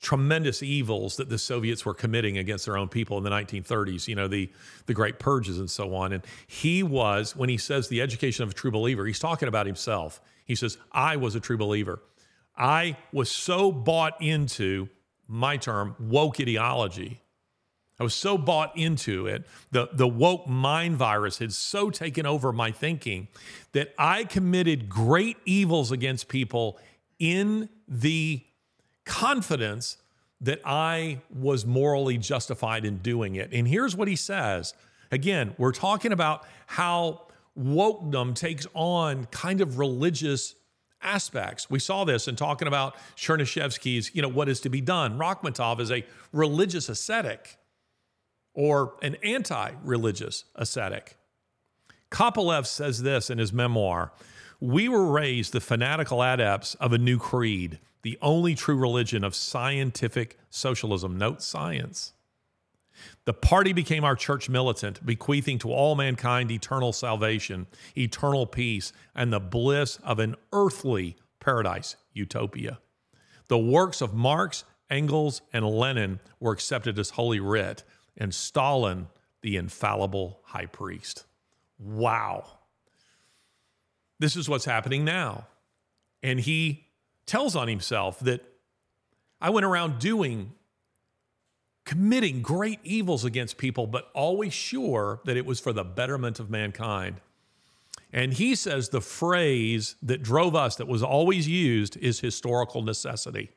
[0.00, 4.14] tremendous evils that the Soviets were committing against their own people in the 1930s, you
[4.14, 4.50] know, the,
[4.86, 6.12] the great purges and so on.
[6.12, 9.66] And he was, when he says the education of a true believer, he's talking about
[9.66, 10.20] himself.
[10.44, 12.00] He says, I was a true believer.
[12.56, 14.88] I was so bought into
[15.26, 17.22] my term, woke ideology,
[17.98, 19.44] I was so bought into it.
[19.70, 23.28] The, the woke mind virus had so taken over my thinking
[23.72, 26.78] that I committed great evils against people
[27.18, 28.42] in the
[29.04, 29.98] confidence
[30.40, 33.50] that I was morally justified in doing it.
[33.52, 34.74] And here's what he says
[35.12, 40.56] again, we're talking about how wokedom takes on kind of religious
[41.00, 41.70] aspects.
[41.70, 45.18] We saw this in talking about Chernyshevsky's, you know, what is to be done.
[45.18, 47.56] Rakhmetov is a religious ascetic
[48.54, 51.16] or an anti religious ascetic.
[52.10, 54.12] Kopelev says this in his memoir
[54.60, 59.34] We were raised the fanatical adepts of a new creed, the only true religion of
[59.34, 61.18] scientific socialism.
[61.18, 62.12] Note science.
[63.24, 69.32] The party became our church militant, bequeathing to all mankind eternal salvation, eternal peace, and
[69.32, 72.78] the bliss of an earthly paradise, utopia.
[73.48, 77.82] The works of Marx, Engels, and Lenin were accepted as holy writ,
[78.16, 79.08] and Stalin,
[79.42, 81.24] the infallible high priest.
[81.78, 82.46] Wow.
[84.18, 85.46] This is what's happening now.
[86.22, 86.86] And he
[87.26, 88.42] tells on himself that
[89.40, 90.52] I went around doing,
[91.84, 96.48] committing great evils against people, but always sure that it was for the betterment of
[96.48, 97.20] mankind.
[98.12, 103.50] And he says the phrase that drove us, that was always used, is historical necessity.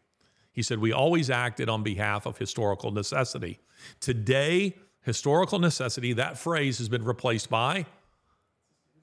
[0.57, 3.59] He said, We always acted on behalf of historical necessity.
[3.99, 7.85] Today, historical necessity, that phrase has been replaced by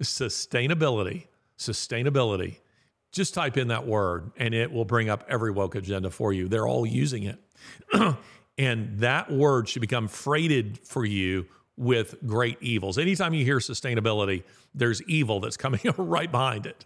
[0.03, 1.27] sustainability.
[1.57, 2.57] Sustainability.
[3.13, 6.49] Just type in that word and it will bring up every woke agenda for you.
[6.49, 7.39] They're all using it.
[8.59, 11.47] and that word should become freighted for you
[11.77, 12.99] with great evils.
[12.99, 14.43] Anytime you hear sustainability,
[14.75, 16.85] there's evil that's coming right behind it.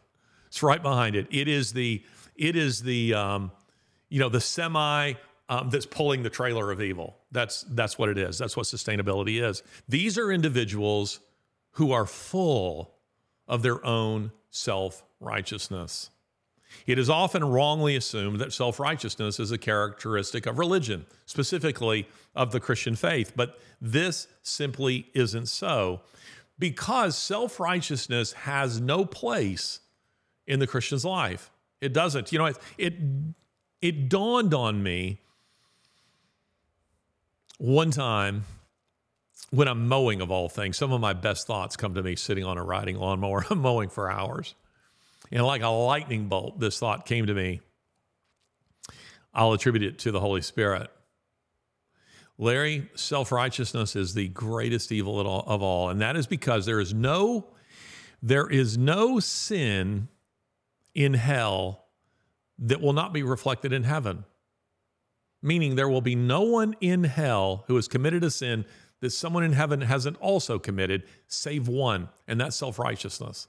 [0.48, 1.26] It's right behind it.
[1.30, 2.04] It is the
[2.36, 3.50] it is the um,
[4.08, 5.14] you know the semi
[5.48, 7.16] um, that's pulling the trailer of evil.
[7.32, 8.38] That's that's what it is.
[8.38, 9.62] That's what sustainability is.
[9.88, 11.20] These are individuals
[11.72, 12.94] who are full
[13.46, 16.10] of their own self righteousness.
[16.86, 22.52] It is often wrongly assumed that self righteousness is a characteristic of religion, specifically of
[22.52, 26.02] the Christian faith, but this simply isn't so
[26.58, 29.80] because self righteousness has no place
[30.46, 31.50] in the Christian's life.
[31.80, 32.32] It doesn't.
[32.32, 32.94] You know, it, it,
[33.80, 35.20] it dawned on me
[37.58, 38.44] one time
[39.50, 42.44] when I'm mowing, of all things, some of my best thoughts come to me sitting
[42.44, 43.46] on a riding lawnmower.
[43.50, 44.54] I'm mowing for hours.
[45.30, 47.60] And like a lightning bolt, this thought came to me.
[49.34, 50.90] I'll attribute it to the Holy Spirit.
[52.38, 55.90] Larry, self righteousness is the greatest evil of all.
[55.90, 57.46] And that is because there is no,
[58.22, 60.08] there is no sin
[60.94, 61.87] in hell
[62.58, 64.24] that will not be reflected in heaven.
[65.40, 68.64] Meaning there will be no one in hell who has committed a sin
[69.00, 73.46] that someone in heaven hasn't also committed, save one, and that's self righteousness.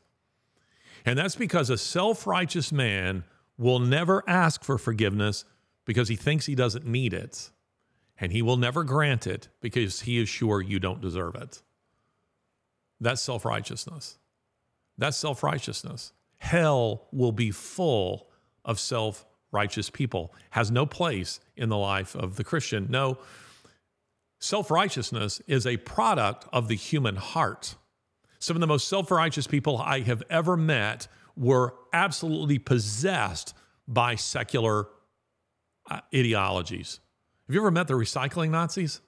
[1.06, 3.24] And that's because a self righteous man
[3.58, 5.46] will never ask for forgiveness
[5.86, 7.50] because he thinks he doesn't need it.
[8.22, 11.62] And he will never grant it because he is sure you don't deserve it.
[13.02, 14.20] That's self righteousness.
[14.98, 16.14] That's self righteousness.
[16.38, 18.29] Hell will be full
[18.66, 22.88] of self righteous people, has no place in the life of the Christian.
[22.90, 23.18] No,
[24.40, 27.76] self righteousness is a product of the human heart.
[28.40, 33.54] Some of the most self righteous people I have ever met were absolutely possessed
[33.88, 34.88] by secular
[35.90, 37.00] uh, ideologies.
[37.48, 39.02] Have you ever met the recycling Nazis?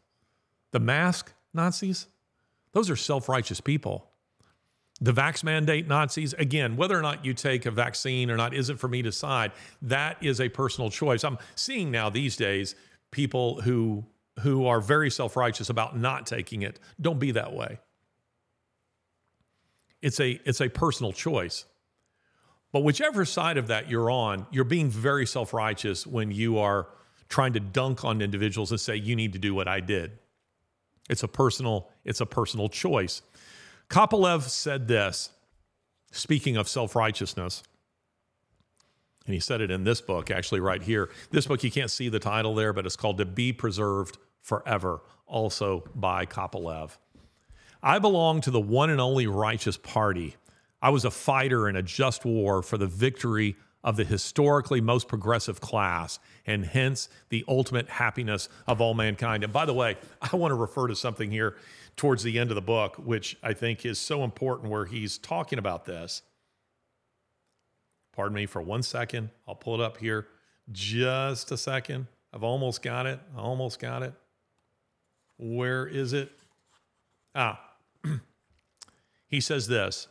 [0.71, 2.07] The mask Nazis?
[2.73, 4.10] Those are self righteous people.
[5.03, 8.77] The vax mandate Nazis, again, whether or not you take a vaccine or not isn't
[8.77, 9.51] for me to decide.
[9.81, 11.23] That is a personal choice.
[11.23, 12.75] I'm seeing now these days
[13.09, 14.05] people who
[14.39, 16.79] who are very self-righteous about not taking it.
[16.99, 17.79] Don't be that way.
[20.01, 21.65] It's a it's a personal choice.
[22.71, 26.87] But whichever side of that you're on, you're being very self-righteous when you are
[27.27, 30.19] trying to dunk on individuals and say you need to do what I did.
[31.09, 33.21] It's a personal it's a personal choice.
[33.91, 35.31] Kopelev said this,
[36.11, 37.61] speaking of self-righteousness.
[39.25, 41.09] And he said it in this book, actually, right here.
[41.29, 45.01] This book, you can't see the title there, but it's called To Be Preserved Forever,
[45.27, 46.91] also by Kopelev.
[47.83, 50.37] I belong to the one and only righteous party.
[50.81, 55.09] I was a fighter in a just war for the victory of the historically most
[55.09, 56.17] progressive class,
[56.47, 59.43] and hence the ultimate happiness of all mankind.
[59.43, 61.57] And by the way, I want to refer to something here
[61.95, 65.59] towards the end of the book, which I think is so important, where he's talking
[65.59, 66.23] about this.
[68.13, 69.29] Pardon me for one second.
[69.47, 70.27] I'll pull it up here.
[70.71, 72.07] Just a second.
[72.33, 73.19] I've almost got it.
[73.35, 74.13] I almost got it.
[75.37, 76.31] Where is it?
[77.33, 77.59] Ah,
[79.27, 80.07] he says this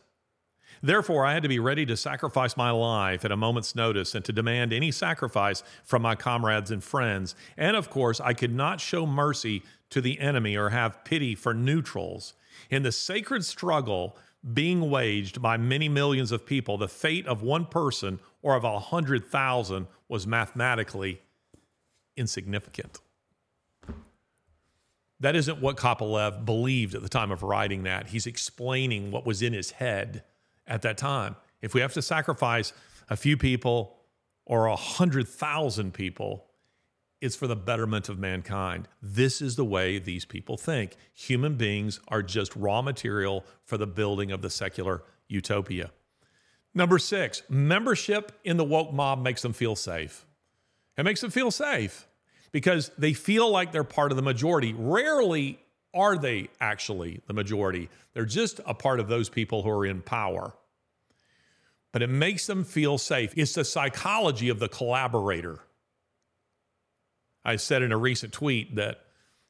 [0.83, 4.25] Therefore, I had to be ready to sacrifice my life at a moment's notice and
[4.25, 7.35] to demand any sacrifice from my comrades and friends.
[7.55, 9.61] And of course, I could not show mercy
[9.91, 12.33] to the enemy or have pity for neutrals.
[12.69, 14.17] In the sacred struggle
[14.53, 18.79] being waged by many millions of people, the fate of one person or of a
[18.79, 21.21] hundred thousand was mathematically
[22.17, 22.99] insignificant.
[25.19, 28.07] That isn't what Kopelev believed at the time of writing that.
[28.07, 30.23] He's explaining what was in his head
[30.67, 31.35] at that time.
[31.61, 32.73] If we have to sacrifice
[33.09, 33.97] a few people
[34.45, 36.45] or a hundred thousand people.
[37.19, 38.87] It's for the betterment of mankind.
[39.01, 40.95] This is the way these people think.
[41.13, 45.91] Human beings are just raw material for the building of the secular utopia.
[46.73, 50.25] Number six, membership in the woke mob makes them feel safe.
[50.97, 52.07] It makes them feel safe
[52.51, 54.73] because they feel like they're part of the majority.
[54.75, 55.59] Rarely
[55.93, 60.01] are they actually the majority, they're just a part of those people who are in
[60.01, 60.53] power.
[61.91, 63.33] But it makes them feel safe.
[63.35, 65.59] It's the psychology of the collaborator.
[67.43, 69.01] I said in a recent tweet that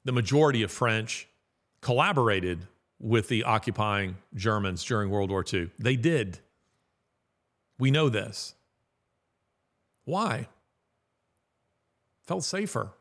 [0.06, 1.28] the majority of French
[1.82, 2.68] collaborated
[3.00, 5.70] with the occupying Germans during World War II.
[5.78, 6.40] They did.
[7.78, 8.56] We know this.
[10.06, 10.48] Why?
[12.28, 12.92] Felt safer.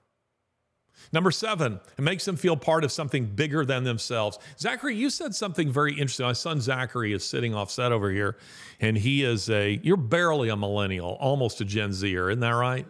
[1.12, 4.38] Number seven, it makes them feel part of something bigger than themselves.
[4.58, 6.26] Zachary, you said something very interesting.
[6.26, 8.36] My son Zachary is sitting off set over here,
[8.80, 12.86] and he is a, you're barely a millennial, almost a Gen Zer, isn't that right?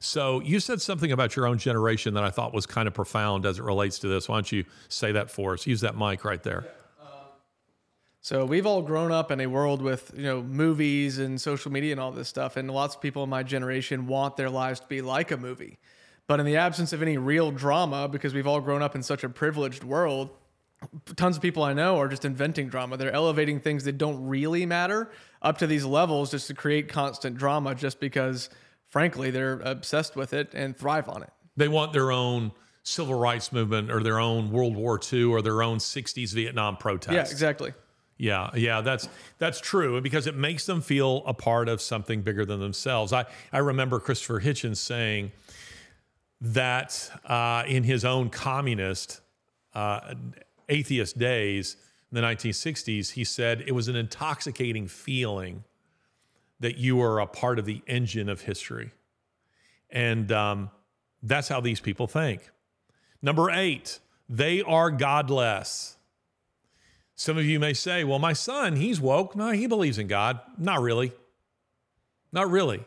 [0.00, 3.44] So you said something about your own generation that I thought was kind of profound
[3.44, 4.28] as it relates to this.
[4.28, 5.66] Why don't you say that for us?
[5.66, 6.64] Use that mic right there.
[8.20, 11.92] So we've all grown up in a world with you know movies and social media
[11.92, 14.86] and all this stuff, and lots of people in my generation want their lives to
[14.88, 15.78] be like a movie.
[16.26, 19.22] But in the absence of any real drama, because we've all grown up in such
[19.22, 20.30] a privileged world,
[21.14, 22.96] tons of people I know are just inventing drama.
[22.96, 25.10] They're elevating things that don't really matter
[25.40, 28.50] up to these levels just to create constant drama, just because,
[28.88, 31.30] frankly, they're obsessed with it and thrive on it.
[31.56, 32.52] They want their own
[32.82, 37.14] civil rights movement or their own World War II or their own 60s Vietnam protests.
[37.14, 37.72] Yeah, exactly.
[38.18, 42.46] Yeah, yeah, that's that's true because it makes them feel a part of something bigger
[42.46, 43.12] than themselves.
[43.12, 45.32] I I remember Christopher Hitchens saying
[46.40, 49.20] that uh, in his own communist
[49.74, 50.14] uh,
[50.68, 51.76] atheist days
[52.10, 55.64] in the 1960s, he said it was an intoxicating feeling
[56.60, 58.92] that you are a part of the engine of history,
[59.90, 60.70] and um,
[61.22, 62.50] that's how these people think.
[63.20, 65.96] Number eight, they are godless.
[67.14, 69.34] Some of you may say, well, my son, he's woke.
[69.34, 70.38] No, he believes in God.
[70.58, 71.12] Not really.
[72.30, 72.84] Not really.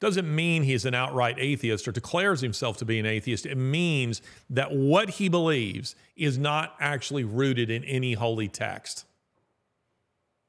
[0.00, 3.46] Doesn't mean he's an outright atheist or declares himself to be an atheist.
[3.46, 9.04] It means that what he believes is not actually rooted in any holy text.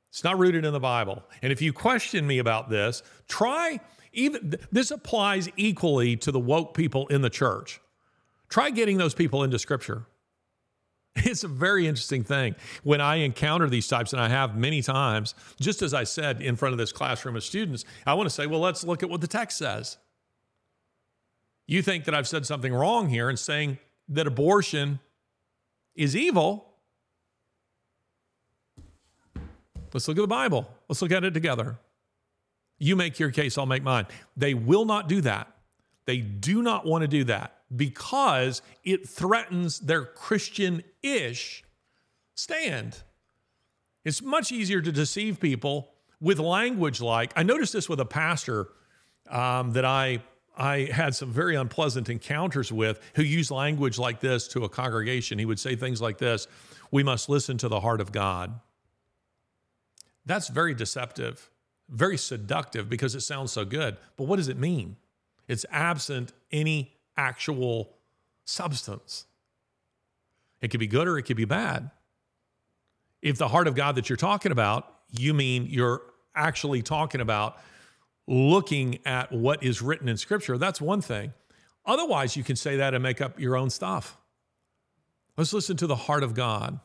[0.10, 1.24] It's not rooted in the Bible.
[1.42, 3.80] And if you question me about this, try
[4.14, 7.80] even this applies equally to the woke people in the church.
[8.50, 10.06] Try getting those people into scripture.
[11.26, 12.56] It's a very interesting thing.
[12.84, 16.56] When I encounter these types, and I have many times, just as I said in
[16.56, 19.22] front of this classroom of students, I want to say, well, let's look at what
[19.22, 19.98] the text says.
[21.68, 25.00] You think that I've said something wrong here in saying that abortion
[25.96, 26.66] is evil.
[29.94, 30.68] Let's look at the Bible.
[30.88, 31.78] Let's look at it together.
[32.80, 34.08] You make your case, I'll make mine.
[34.38, 35.52] They will not do that.
[36.06, 41.64] They do not want to do that because it threatens their Christian ish
[42.36, 43.04] stand.
[44.06, 45.92] It's much easier to deceive people
[46.22, 48.70] with language like I noticed this with a pastor
[49.30, 50.24] um, that I
[50.58, 55.40] I had some very unpleasant encounters with who used language like this to a congregation.
[55.40, 56.48] He would say things like this
[56.92, 58.60] We must listen to the heart of God.
[60.26, 61.50] That's very deceptive,
[61.90, 63.98] very seductive because it sounds so good.
[64.18, 64.98] But what does it mean?
[65.48, 67.98] It's absent any actual
[68.46, 69.26] substance.
[70.62, 71.92] It could be good or it could be bad.
[73.22, 76.02] If the heart of God that you're talking about, you mean you're
[76.34, 77.58] actually talking about
[78.26, 81.34] looking at what is written in Scripture, that's one thing.
[81.86, 84.18] Otherwise, you can say that and make up your own stuff.
[85.36, 86.80] Let's listen to the heart of God.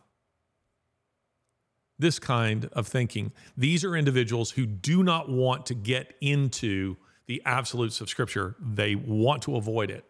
[1.98, 3.30] This kind of thinking.
[3.56, 8.94] These are individuals who do not want to get into the absolutes of Scripture, they
[8.94, 10.04] want to avoid it.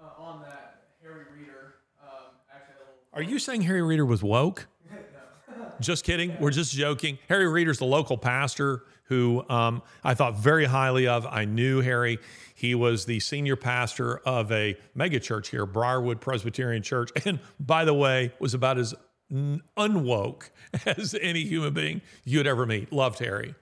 [0.00, 4.22] Uh, on that, Harry Reeder, um, actually, a little Are you saying Harry Reeder was
[4.22, 4.68] woke?
[5.80, 6.36] just kidding.
[6.38, 7.18] We're just joking.
[7.28, 11.26] Harry Reeder's the local pastor who um, I thought very highly of.
[11.26, 12.20] I knew Harry.
[12.54, 17.94] He was the senior pastor of a megachurch here, Briarwood Presbyterian Church, and by the
[17.94, 18.94] way, was about as
[19.32, 20.50] unwoke
[20.86, 22.92] as any human being you'd ever meet.
[22.92, 23.56] Loved Harry.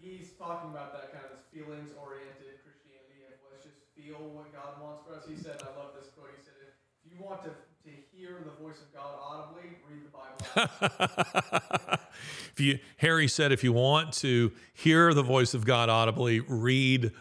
[0.00, 4.50] he's talking about that kind of this feelings oriented Christianity and let's just feel what
[4.52, 5.22] God wants for us.
[5.28, 6.34] He said, I love this quote.
[6.34, 6.58] He said,
[7.06, 10.39] if you want to, to hear the voice of God audibly, read the Bible.
[10.56, 17.12] If you Harry said if you want to hear the voice of God audibly, read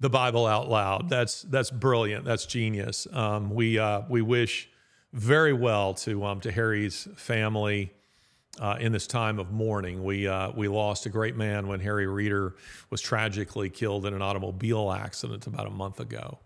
[0.00, 1.08] the Bible out loud.
[1.08, 2.24] That's that's brilliant.
[2.24, 3.06] That's genius.
[3.12, 4.68] Um, we uh, we wish
[5.12, 7.92] very well to um, to Harry's family.
[8.60, 10.02] uh, in this time of mourning.
[10.02, 12.54] We, uh, we lost a great man when Harry Reeder
[12.90, 16.38] was tragically killed in an automobile accident about a month ago.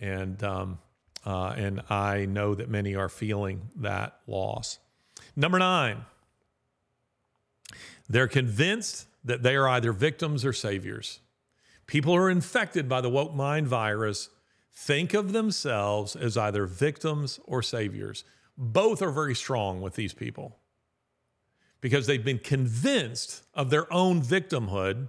[0.00, 0.78] And, um,
[1.24, 4.78] uh, and I know that many are feeling that loss.
[5.38, 6.04] Number nine,
[8.08, 11.20] they're convinced that they are either victims or saviors.
[11.86, 14.30] People who are infected by the woke mind virus
[14.72, 18.24] think of themselves as either victims or saviors.
[18.56, 20.56] Both are very strong with these people
[21.80, 25.08] because they've been convinced of their own victimhood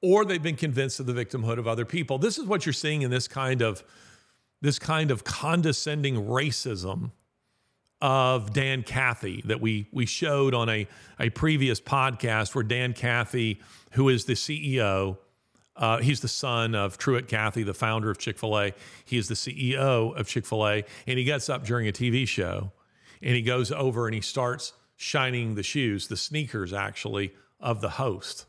[0.00, 2.16] or they've been convinced of the victimhood of other people.
[2.16, 3.84] This is what you're seeing in this kind of
[4.62, 7.10] this kind of condescending racism
[8.02, 10.86] of Dan Cathy that we we showed on a,
[11.18, 13.60] a previous podcast where Dan Cathy,
[13.92, 15.16] who is the CEO,
[15.76, 18.72] uh, he's the son of Truett Cathy, the founder of Chick fil A.
[19.04, 20.84] He is the CEO of Chick fil A.
[21.06, 22.72] And he gets up during a TV show
[23.22, 27.90] and he goes over and he starts shining the shoes, the sneakers actually, of the
[27.90, 28.46] host,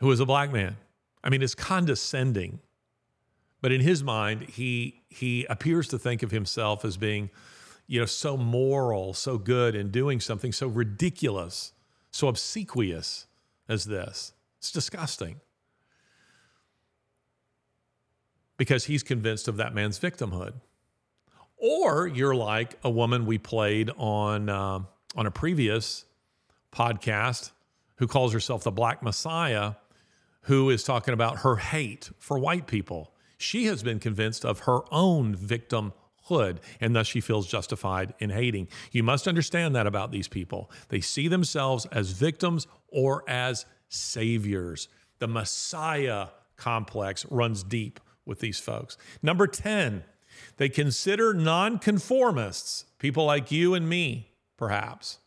[0.00, 0.76] who is a black man.
[1.22, 2.58] I mean, it's condescending.
[3.62, 7.30] But in his mind, he he appears to think of himself as being,
[7.86, 11.72] you know, so moral, so good, and doing something so ridiculous,
[12.10, 13.26] so obsequious
[13.68, 14.32] as this.
[14.58, 15.40] It's disgusting.
[18.56, 20.54] Because he's convinced of that man's victimhood.
[21.58, 24.80] Or you're like a woman we played on uh,
[25.14, 26.04] on a previous
[26.72, 27.52] podcast
[27.96, 29.74] who calls herself the Black Messiah,
[30.42, 33.12] who is talking about her hate for white people.
[33.38, 35.92] She has been convinced of her own victimhood,
[36.80, 38.68] and thus she feels justified in hating.
[38.92, 40.70] You must understand that about these people.
[40.88, 44.88] They see themselves as victims or as saviors.
[45.18, 48.96] The Messiah complex runs deep with these folks.
[49.22, 50.04] Number 10,
[50.56, 55.18] they consider nonconformists, people like you and me, perhaps,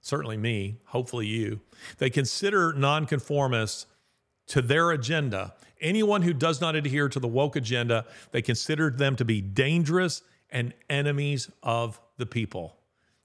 [0.00, 1.60] certainly me, hopefully you,
[1.98, 3.86] they consider nonconformists
[4.48, 5.54] to their agenda.
[5.80, 10.22] Anyone who does not adhere to the woke agenda, they consider them to be dangerous
[10.50, 12.76] and enemies of the people.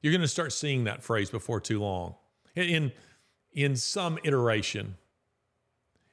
[0.01, 2.15] You're going to start seeing that phrase before too long.
[2.55, 2.91] In,
[3.53, 4.95] in some iteration,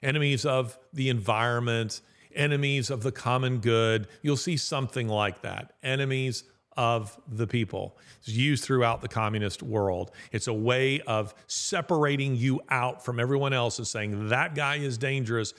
[0.03, 2.01] enemies of the environment,
[2.35, 4.07] enemies of the common good.
[4.23, 5.73] You'll see something like that.
[5.83, 6.45] Enemies
[6.77, 7.99] of the people.
[8.21, 10.13] It's used throughout the communist world.
[10.33, 14.97] It's a way of separating you out from everyone else and saying that guy is
[14.97, 15.53] dangerous.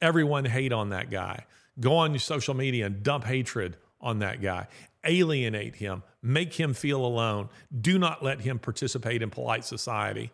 [0.00, 1.46] Everyone hate on that guy.
[1.80, 4.68] Go on your social media and dump hatred on that guy.
[5.08, 6.02] Alienate him.
[6.22, 7.48] Make him feel alone.
[7.80, 10.30] Do not let him participate in polite society.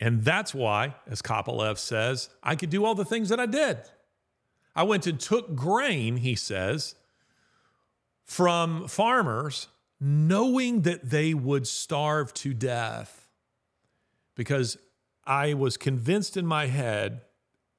[0.00, 3.78] And that's why, as Kopelev says, I could do all the things that I did.
[4.74, 6.94] I went and took grain, he says,
[8.24, 9.68] from farmers
[10.00, 13.28] knowing that they would starve to death
[14.36, 14.78] because
[15.26, 17.22] I was convinced in my head,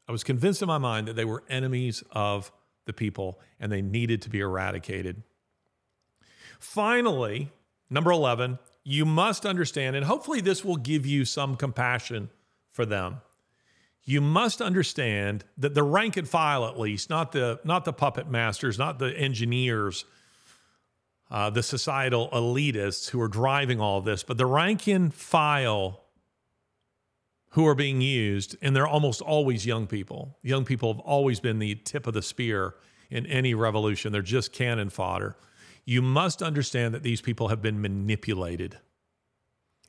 [0.07, 2.51] I was convinced in my mind that they were enemies of
[2.89, 5.21] the people and they needed to be eradicated.
[6.59, 7.51] Finally,
[7.87, 12.31] number 11, you must understand, and hopefully this will give you some compassion
[12.71, 13.21] for them.
[14.03, 18.27] You must understand that the rank and file, at least, not the not the puppet
[18.27, 20.05] masters, not the engineers,
[21.29, 26.01] uh, the societal elitists who are driving all this, but the rank and file
[27.51, 30.37] who are being used, and they're almost always young people.
[30.43, 32.75] Young people have always been the tip of the spear
[33.09, 35.35] in any revolution, they're just cannon fodder.
[35.85, 38.77] You must understand that these people have been manipulated.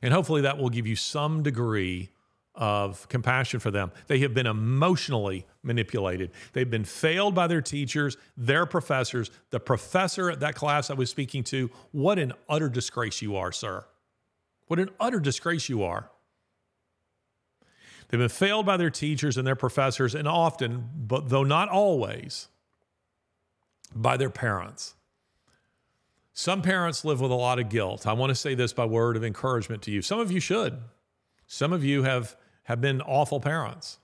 [0.01, 2.09] And hopefully that will give you some degree
[2.55, 3.91] of compassion for them.
[4.07, 6.31] They have been emotionally manipulated.
[6.53, 9.31] They've been failed by their teachers, their professors.
[9.51, 13.51] The professor at that class I was speaking to, what an utter disgrace you are,
[13.51, 13.85] sir.
[14.67, 16.09] What an utter disgrace you are.
[18.11, 22.49] They've been failed by their teachers and their professors, and often, but though not always,
[23.95, 24.95] by their parents.
[26.33, 28.05] Some parents live with a lot of guilt.
[28.05, 30.01] I want to say this by word of encouragement to you.
[30.01, 30.77] Some of you should.
[31.47, 33.99] Some of you have, have been awful parents.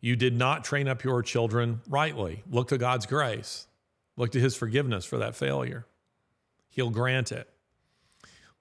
[0.00, 2.44] You did not train up your children rightly.
[2.48, 3.66] Look to God's grace,
[4.16, 5.86] look to his forgiveness for that failure.
[6.68, 7.48] He'll grant it.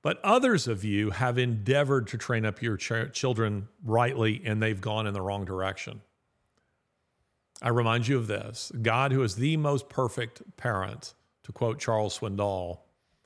[0.01, 4.81] But others of you have endeavored to train up your ch- children rightly, and they've
[4.81, 6.01] gone in the wrong direction.
[7.61, 12.17] I remind you of this God, who is the most perfect parent, to quote Charles
[12.17, 12.79] Swindoll,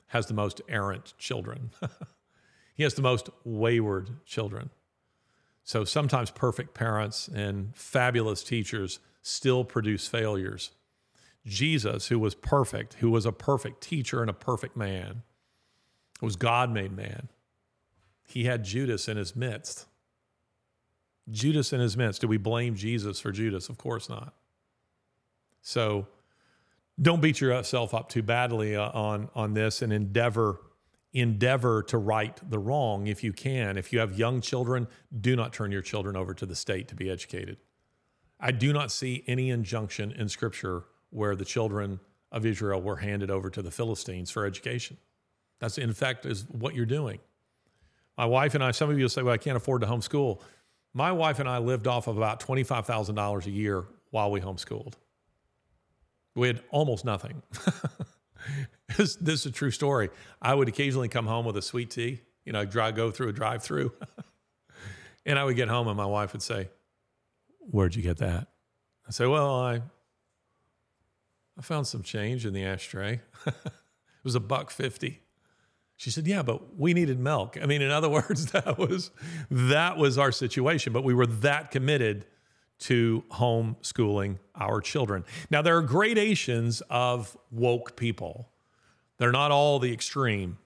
[0.08, 1.70] has the most errant children.
[2.74, 4.70] he has the most wayward children.
[5.64, 10.70] So sometimes perfect parents and fabulous teachers still produce failures.
[11.44, 15.22] Jesus, who was perfect, who was a perfect teacher and a perfect man,
[16.20, 17.28] was God made man,
[18.26, 19.86] he had Judas in his midst.
[21.30, 22.20] Judas in his midst.
[22.20, 23.68] Do we blame Jesus for Judas?
[23.68, 24.34] Of course not.
[25.62, 26.06] So
[27.00, 30.60] don't beat yourself up too badly uh, on on this and endeavor
[31.12, 33.76] endeavor to right the wrong if you can.
[33.76, 34.86] If you have young children,
[35.20, 37.56] do not turn your children over to the state to be educated.
[38.38, 42.00] I do not see any injunction in scripture where the children
[42.30, 44.98] of Israel were handed over to the Philistines for education.
[45.60, 47.18] That's in fact is what you're doing.
[48.16, 50.40] My wife and I, some of you will say, well, I can't afford to homeschool.
[50.94, 54.94] My wife and I lived off of about $25,000 a year while we homeschooled.
[56.34, 57.42] We had almost nothing.
[58.96, 60.08] this, this, is a true story.
[60.40, 63.32] I would occasionally come home with a sweet tea, you know, drive, go through a
[63.32, 63.92] drive through.
[65.26, 66.68] and I would get home and my wife would say,
[67.58, 68.46] Where'd you get that?
[69.06, 69.82] I say, Well, I
[71.58, 73.20] I found some change in the ashtray.
[73.46, 73.54] it
[74.22, 75.20] was a buck fifty.
[75.96, 79.10] She said, "Yeah, but we needed milk." I mean, in other words, that was
[79.50, 82.26] that was our situation, but we were that committed
[82.78, 85.24] to homeschooling our children.
[85.50, 88.50] Now, there are gradations of woke people.
[89.18, 90.58] They're not all the extreme.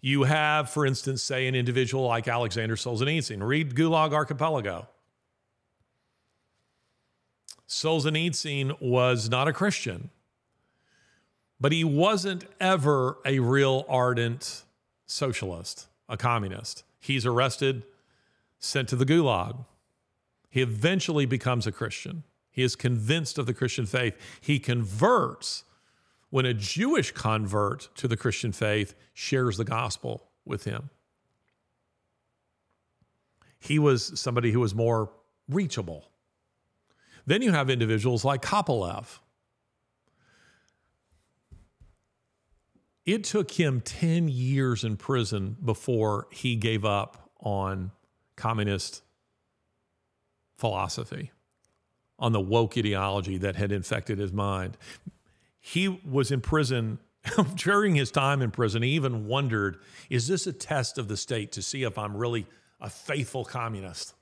[0.00, 3.42] You have, for instance, say an individual like Alexander Solzhenitsyn.
[3.42, 4.88] Read Gulag Archipelago.
[7.68, 10.10] Solzhenitsyn was not a Christian,
[11.58, 14.63] but he wasn't ever a real ardent
[15.06, 16.84] socialist, a communist.
[17.00, 17.82] He's arrested,
[18.58, 19.64] sent to the Gulag.
[20.50, 22.24] He eventually becomes a Christian.
[22.50, 24.16] He is convinced of the Christian faith.
[24.40, 25.64] He converts
[26.30, 30.90] when a Jewish convert to the Christian faith shares the gospel with him.
[33.58, 35.10] He was somebody who was more
[35.48, 36.08] reachable.
[37.26, 39.18] Then you have individuals like Kopelev.
[43.06, 47.90] It took him 10 years in prison before he gave up on
[48.36, 49.02] communist
[50.56, 51.30] philosophy,
[52.18, 54.78] on the woke ideology that had infected his mind.
[55.60, 56.98] He was in prison
[57.54, 58.82] during his time in prison.
[58.82, 59.78] He even wondered
[60.08, 62.46] is this a test of the state to see if I'm really
[62.80, 64.14] a faithful communist?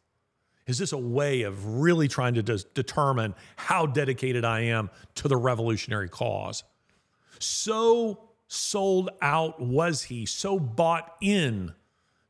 [0.66, 5.28] Is this a way of really trying to de- determine how dedicated I am to
[5.28, 6.62] the revolutionary cause?
[7.40, 11.72] So sold out was he, so bought in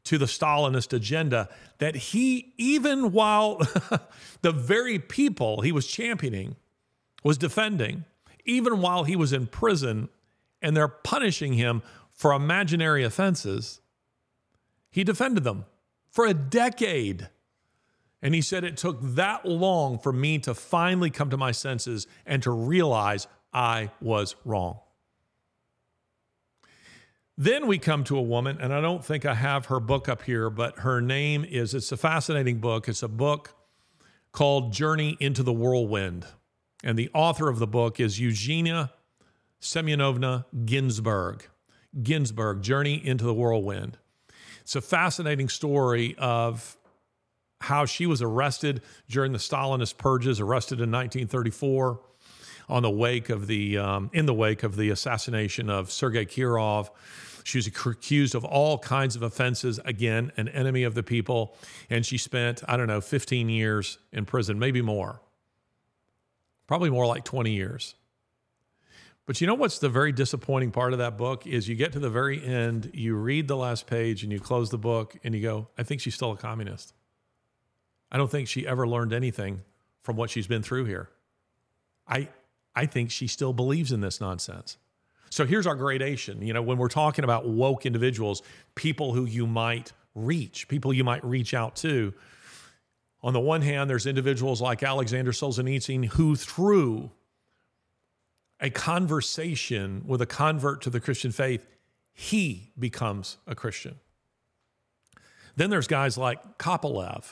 [0.05, 1.49] to the Stalinist agenda
[1.79, 3.57] that he, even while
[4.43, 6.57] the very people he was championing
[7.25, 8.05] was defending,
[8.45, 10.09] even while he was in prison
[10.61, 13.81] and they're punishing him for imaginary offenses,
[14.91, 15.65] he defended them
[16.09, 17.29] for a decade.
[18.21, 22.07] And he said it took that long for me to finally come to my senses
[22.25, 24.79] and to realize I was wrong.
[27.39, 30.23] Then we come to a woman, and I don't think I have her book up
[30.23, 32.89] here, but her name is, it's a fascinating book.
[32.89, 33.55] It's a book
[34.33, 36.27] called Journey into the Whirlwind.
[36.85, 38.93] And the author of the book is Eugenia
[39.61, 41.47] Semyonovna Ginsburg.
[42.03, 43.99] Ginsburg, Journey into the Whirlwind.
[44.61, 46.77] It's a fascinating story of
[47.61, 52.01] how she was arrested during the Stalinist purges, arrested in 1934
[52.69, 56.91] on the wake of the um, in the wake of the assassination of Sergei Kirov.
[57.45, 59.81] She was accused of all kinds of offenses.
[59.85, 61.57] Again, an enemy of the people,
[61.91, 65.21] and she spent I don't know 15 years in prison, maybe more.
[66.67, 67.95] Probably more like 20 years.
[69.27, 72.01] But you know what's the very disappointing part of that book is you get to
[72.01, 75.41] the very end, you read the last page, and you close the book, and you
[75.41, 76.95] go, "I think she's still a communist."
[78.11, 79.63] I don't think she ever learned anything
[80.03, 81.09] from what she's been through here.
[82.07, 82.29] I
[82.75, 84.79] I think she still believes in this nonsense.
[85.31, 86.43] So here's our gradation.
[86.43, 88.43] You know, when we're talking about woke individuals,
[88.75, 92.13] people who you might reach, people you might reach out to.
[93.23, 97.11] On the one hand, there's individuals like Alexander Solzhenitsyn who, through
[98.61, 101.67] a conversation with a convert to the Christian faith,
[102.13, 103.97] he becomes a Christian.
[105.57, 107.25] Then there's guys like Kopelev,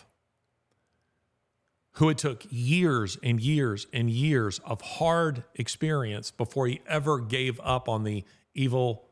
[1.92, 7.60] who it took years and years and years of hard experience before he ever gave
[7.62, 8.24] up on the
[8.54, 9.08] evil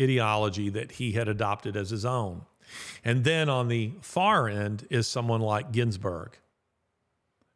[0.00, 2.42] ideology that he had adopted as his own.
[3.04, 6.38] And then on the far end is someone like Ginsburg,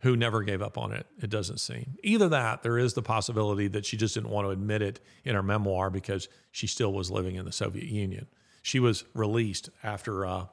[0.00, 1.96] who never gave up on it, it doesn't seem.
[2.02, 5.34] Either that, there is the possibility that she just didn't want to admit it in
[5.34, 8.26] her memoir because she still was living in the Soviet Union.
[8.62, 10.46] She was released after uh,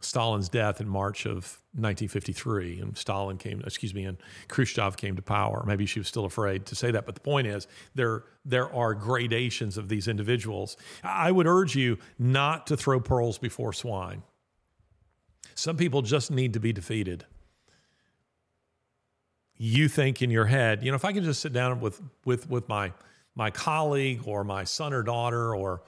[0.00, 5.22] Stalin's death in March of 1953, and Stalin came, excuse me, and Khrushchev came to
[5.22, 5.64] power.
[5.66, 8.94] Maybe she was still afraid to say that, but the point is, there there are
[8.94, 10.76] gradations of these individuals.
[11.02, 14.22] I would urge you not to throw pearls before swine.
[15.54, 17.26] Some people just need to be defeated.
[19.56, 22.48] You think in your head, you know, if I can just sit down with with
[22.48, 22.92] with my
[23.34, 25.82] my colleague or my son or daughter or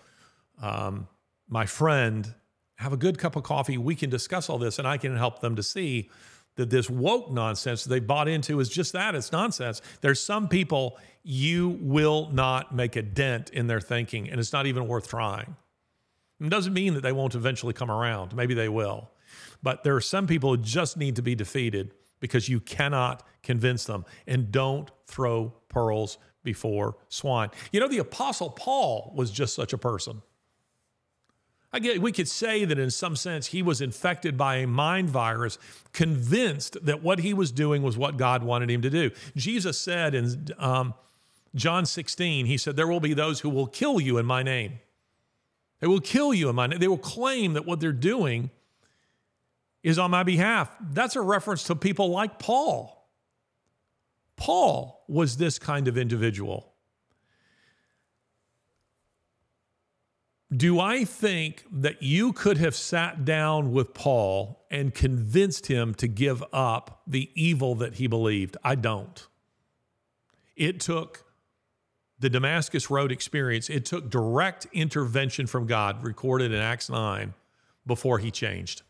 [0.61, 1.07] um,
[1.49, 2.35] my friend,
[2.81, 5.41] have a good cup of coffee, we can discuss all this, and I can help
[5.41, 6.09] them to see
[6.57, 9.83] that this woke nonsense they bought into is just that it's nonsense.
[10.01, 14.67] There's some people you will not make a dent in their thinking, and it's not
[14.67, 15.57] even worth trying.
[16.41, 18.35] It doesn't mean that they won't eventually come around.
[18.35, 19.11] Maybe they will.
[19.63, 23.85] But there are some people who just need to be defeated because you cannot convince
[23.85, 24.07] them.
[24.27, 27.51] And don't throw pearls before swine.
[27.73, 30.23] You know, the Apostle Paul was just such a person.
[31.73, 35.09] I get, we could say that in some sense he was infected by a mind
[35.09, 35.57] virus,
[35.93, 39.11] convinced that what he was doing was what God wanted him to do.
[39.37, 40.95] Jesus said in um,
[41.55, 44.81] John 16, he said, There will be those who will kill you in my name.
[45.79, 46.81] They will kill you in my name.
[46.81, 48.51] They will claim that what they're doing
[49.83, 50.75] is on my behalf.
[50.81, 53.09] That's a reference to people like Paul.
[54.37, 56.70] Paul was this kind of individual.
[60.55, 66.09] Do I think that you could have sat down with Paul and convinced him to
[66.09, 68.57] give up the evil that he believed?
[68.65, 69.27] I don't.
[70.57, 71.25] It took
[72.19, 77.33] the Damascus Road experience, it took direct intervention from God, recorded in Acts 9,
[77.87, 78.83] before he changed.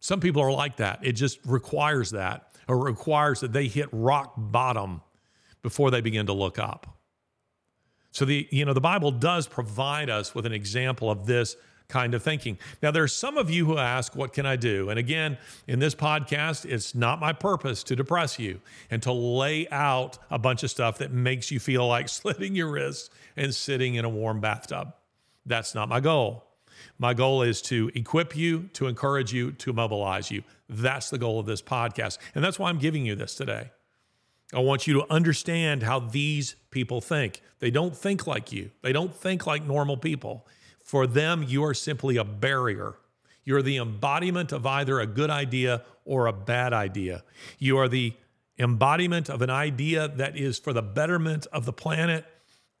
[0.00, 1.00] Some people are like that.
[1.02, 5.02] It just requires that, or requires that they hit rock bottom
[5.62, 6.95] before they begin to look up.
[8.16, 11.54] So the you know the Bible does provide us with an example of this
[11.88, 12.58] kind of thinking.
[12.82, 14.88] Now there are some of you who ask what can I do?
[14.88, 15.36] And again,
[15.66, 20.38] in this podcast it's not my purpose to depress you and to lay out a
[20.38, 24.08] bunch of stuff that makes you feel like slitting your wrists and sitting in a
[24.08, 24.94] warm bathtub.
[25.44, 26.46] That's not my goal.
[26.98, 30.42] My goal is to equip you, to encourage you, to mobilize you.
[30.70, 32.16] That's the goal of this podcast.
[32.34, 33.72] And that's why I'm giving you this today.
[34.54, 37.42] I want you to understand how these people think.
[37.58, 40.46] They don't think like you, they don't think like normal people.
[40.80, 42.94] For them, you are simply a barrier.
[43.44, 47.24] You're the embodiment of either a good idea or a bad idea.
[47.58, 48.14] You are the
[48.58, 52.24] embodiment of an idea that is for the betterment of the planet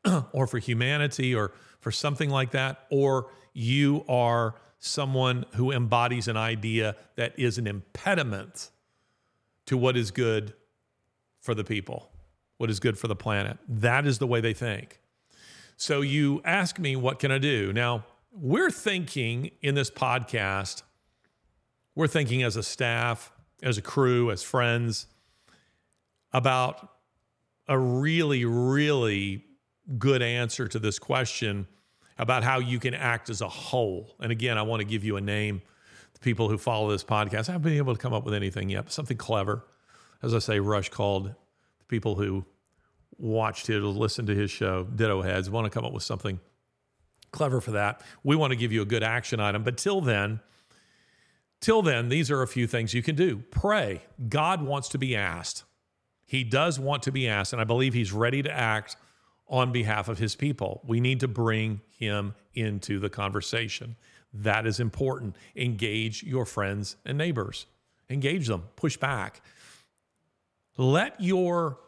[0.32, 6.36] or for humanity or for something like that, or you are someone who embodies an
[6.36, 8.70] idea that is an impediment
[9.66, 10.54] to what is good
[11.46, 12.10] for the people,
[12.58, 13.56] what is good for the planet.
[13.66, 15.00] That is the way they think.
[15.78, 17.72] So you ask me, what can I do?
[17.72, 20.82] Now, we're thinking in this podcast,
[21.94, 23.32] we're thinking as a staff,
[23.62, 25.06] as a crew, as friends,
[26.32, 26.90] about
[27.68, 29.44] a really, really
[29.96, 31.66] good answer to this question
[32.18, 34.16] about how you can act as a whole.
[34.20, 35.62] And again, I want to give you a name.
[36.14, 38.70] The people who follow this podcast, I haven't been able to come up with anything
[38.70, 39.62] yet, but something clever
[40.26, 41.26] as I say, Rush called
[41.78, 42.44] the people who
[43.16, 46.40] watched it listened to his show, Ditto Heads, want to come up with something
[47.30, 48.02] clever for that.
[48.22, 49.62] We want to give you a good action item.
[49.62, 50.40] But till then,
[51.60, 53.38] till then, these are a few things you can do.
[53.50, 54.02] Pray.
[54.28, 55.64] God wants to be asked.
[56.26, 58.96] He does want to be asked, and I believe he's ready to act
[59.48, 60.82] on behalf of his people.
[60.84, 63.96] We need to bring him into the conversation.
[64.32, 65.36] That is important.
[65.54, 67.66] Engage your friends and neighbors.
[68.10, 68.64] Engage them.
[68.74, 69.40] Push back.
[70.76, 71.78] Let your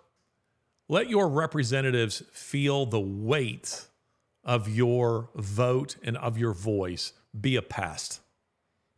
[0.88, 3.86] let your representatives feel the weight
[4.42, 7.12] of your vote and of your voice.
[7.38, 8.20] Be a pest.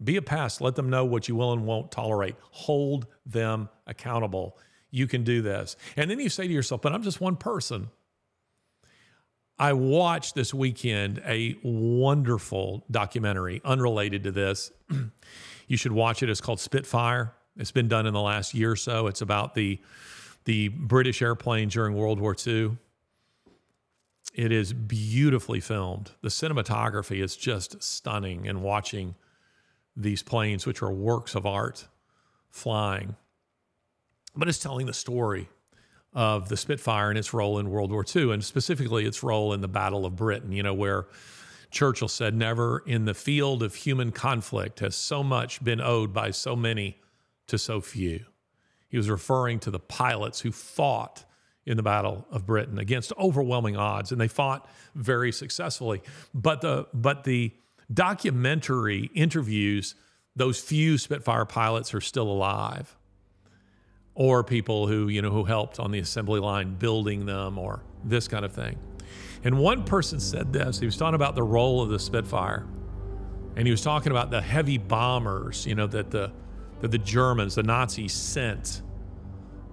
[0.02, 0.60] Be a pest.
[0.60, 2.36] Let them know what you will and won't tolerate.
[2.52, 4.56] Hold them accountable.
[4.93, 5.77] You can do this.
[5.97, 7.90] And then you say to yourself, but I'm just one person.
[9.59, 14.70] I watched this weekend a wonderful documentary unrelated to this.
[15.69, 16.31] you should watch it.
[16.31, 17.35] It's called Spitfire.
[17.56, 19.06] It's been done in the last year or so.
[19.06, 19.81] It's about the
[20.44, 22.78] the British airplane during World War II.
[24.32, 26.12] It is beautifully filmed.
[26.22, 29.16] The cinematography is just stunning and watching
[29.97, 31.89] these planes, which are works of art,
[32.48, 33.16] flying.
[34.35, 35.48] But it's telling the story
[36.12, 39.60] of the Spitfire and its role in World War II, and specifically its role in
[39.60, 41.06] the Battle of Britain, you know, where
[41.70, 46.31] Churchill said, Never in the field of human conflict has so much been owed by
[46.31, 46.98] so many
[47.51, 48.24] to so few.
[48.89, 51.24] He was referring to the pilots who fought
[51.66, 56.02] in the Battle of Britain against overwhelming odds, and they fought very successfully.
[56.35, 57.52] But the but the
[57.93, 59.94] documentary interviews
[60.36, 62.97] those few Spitfire pilots are still alive,
[64.14, 68.27] or people who you know who helped on the assembly line building them, or this
[68.27, 68.78] kind of thing.
[69.44, 70.78] And one person said this.
[70.78, 72.66] He was talking about the role of the Spitfire.
[73.56, 76.32] And he was talking about the heavy bombers, you know, that the
[76.81, 78.82] that the Germans, the Nazis sent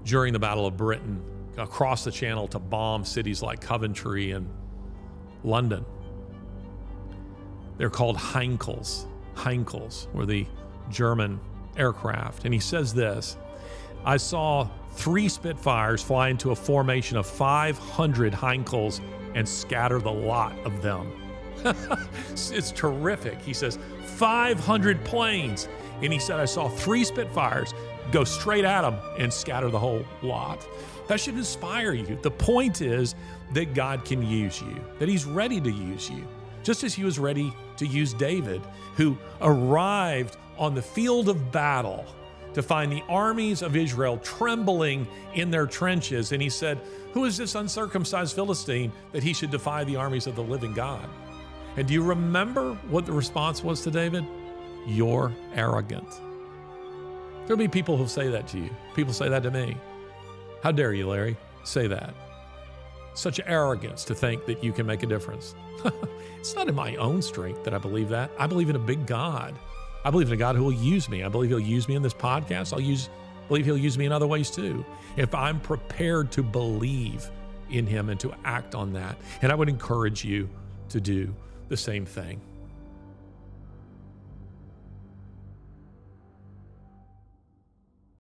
[0.04, 1.22] during the Battle of Britain
[1.58, 4.50] across the channel to bomb cities like Coventry and
[5.44, 5.86] London.
[7.78, 9.06] They're called Heinkels.
[9.36, 10.46] Heinkels were the
[10.90, 11.40] German
[11.78, 12.46] aircraft.
[12.46, 13.38] And he says this
[14.06, 19.02] I saw three Spitfires fly into a formation of 500 Heinkels
[19.36, 21.12] and scatter the lot of them.
[22.32, 23.40] it's terrific.
[23.42, 25.68] He says 500 planes.
[26.02, 27.74] And he said, I saw three Spitfires
[28.11, 30.65] go straight at them and scatter the whole lot.
[31.07, 32.18] That should inspire you.
[32.22, 33.15] The point is
[33.53, 36.28] that God can use you, that He's ready to use you,
[36.64, 38.61] just as He was ready to use David,
[38.95, 42.06] who arrived on the field of battle
[42.53, 46.32] to find the armies of Israel trembling in their trenches.
[46.32, 46.80] And he said,
[47.14, 51.07] Who is this uncircumcised Philistine that he should defy the armies of the living God?
[51.76, 54.26] And do you remember what the response was to David?
[54.88, 56.08] You're arrogant.
[57.46, 58.70] There'll be people who say that to you.
[58.96, 59.78] People say that to me.
[60.64, 62.14] How dare you, Larry, say that?
[63.14, 65.54] Such arrogance to think that you can make a difference.
[66.40, 68.32] it's not in my own strength that I believe that.
[68.40, 69.54] I believe in a big God
[70.08, 71.24] I believe in a God who will use me.
[71.24, 72.72] I believe He'll use me in this podcast.
[72.72, 73.10] I'll use,
[73.50, 74.86] believe He'll use me in other ways too.
[75.18, 77.30] If I'm prepared to believe
[77.70, 80.50] in Him and to act on that, and I would encourage you
[80.90, 81.36] to do
[81.68, 82.40] the same thing.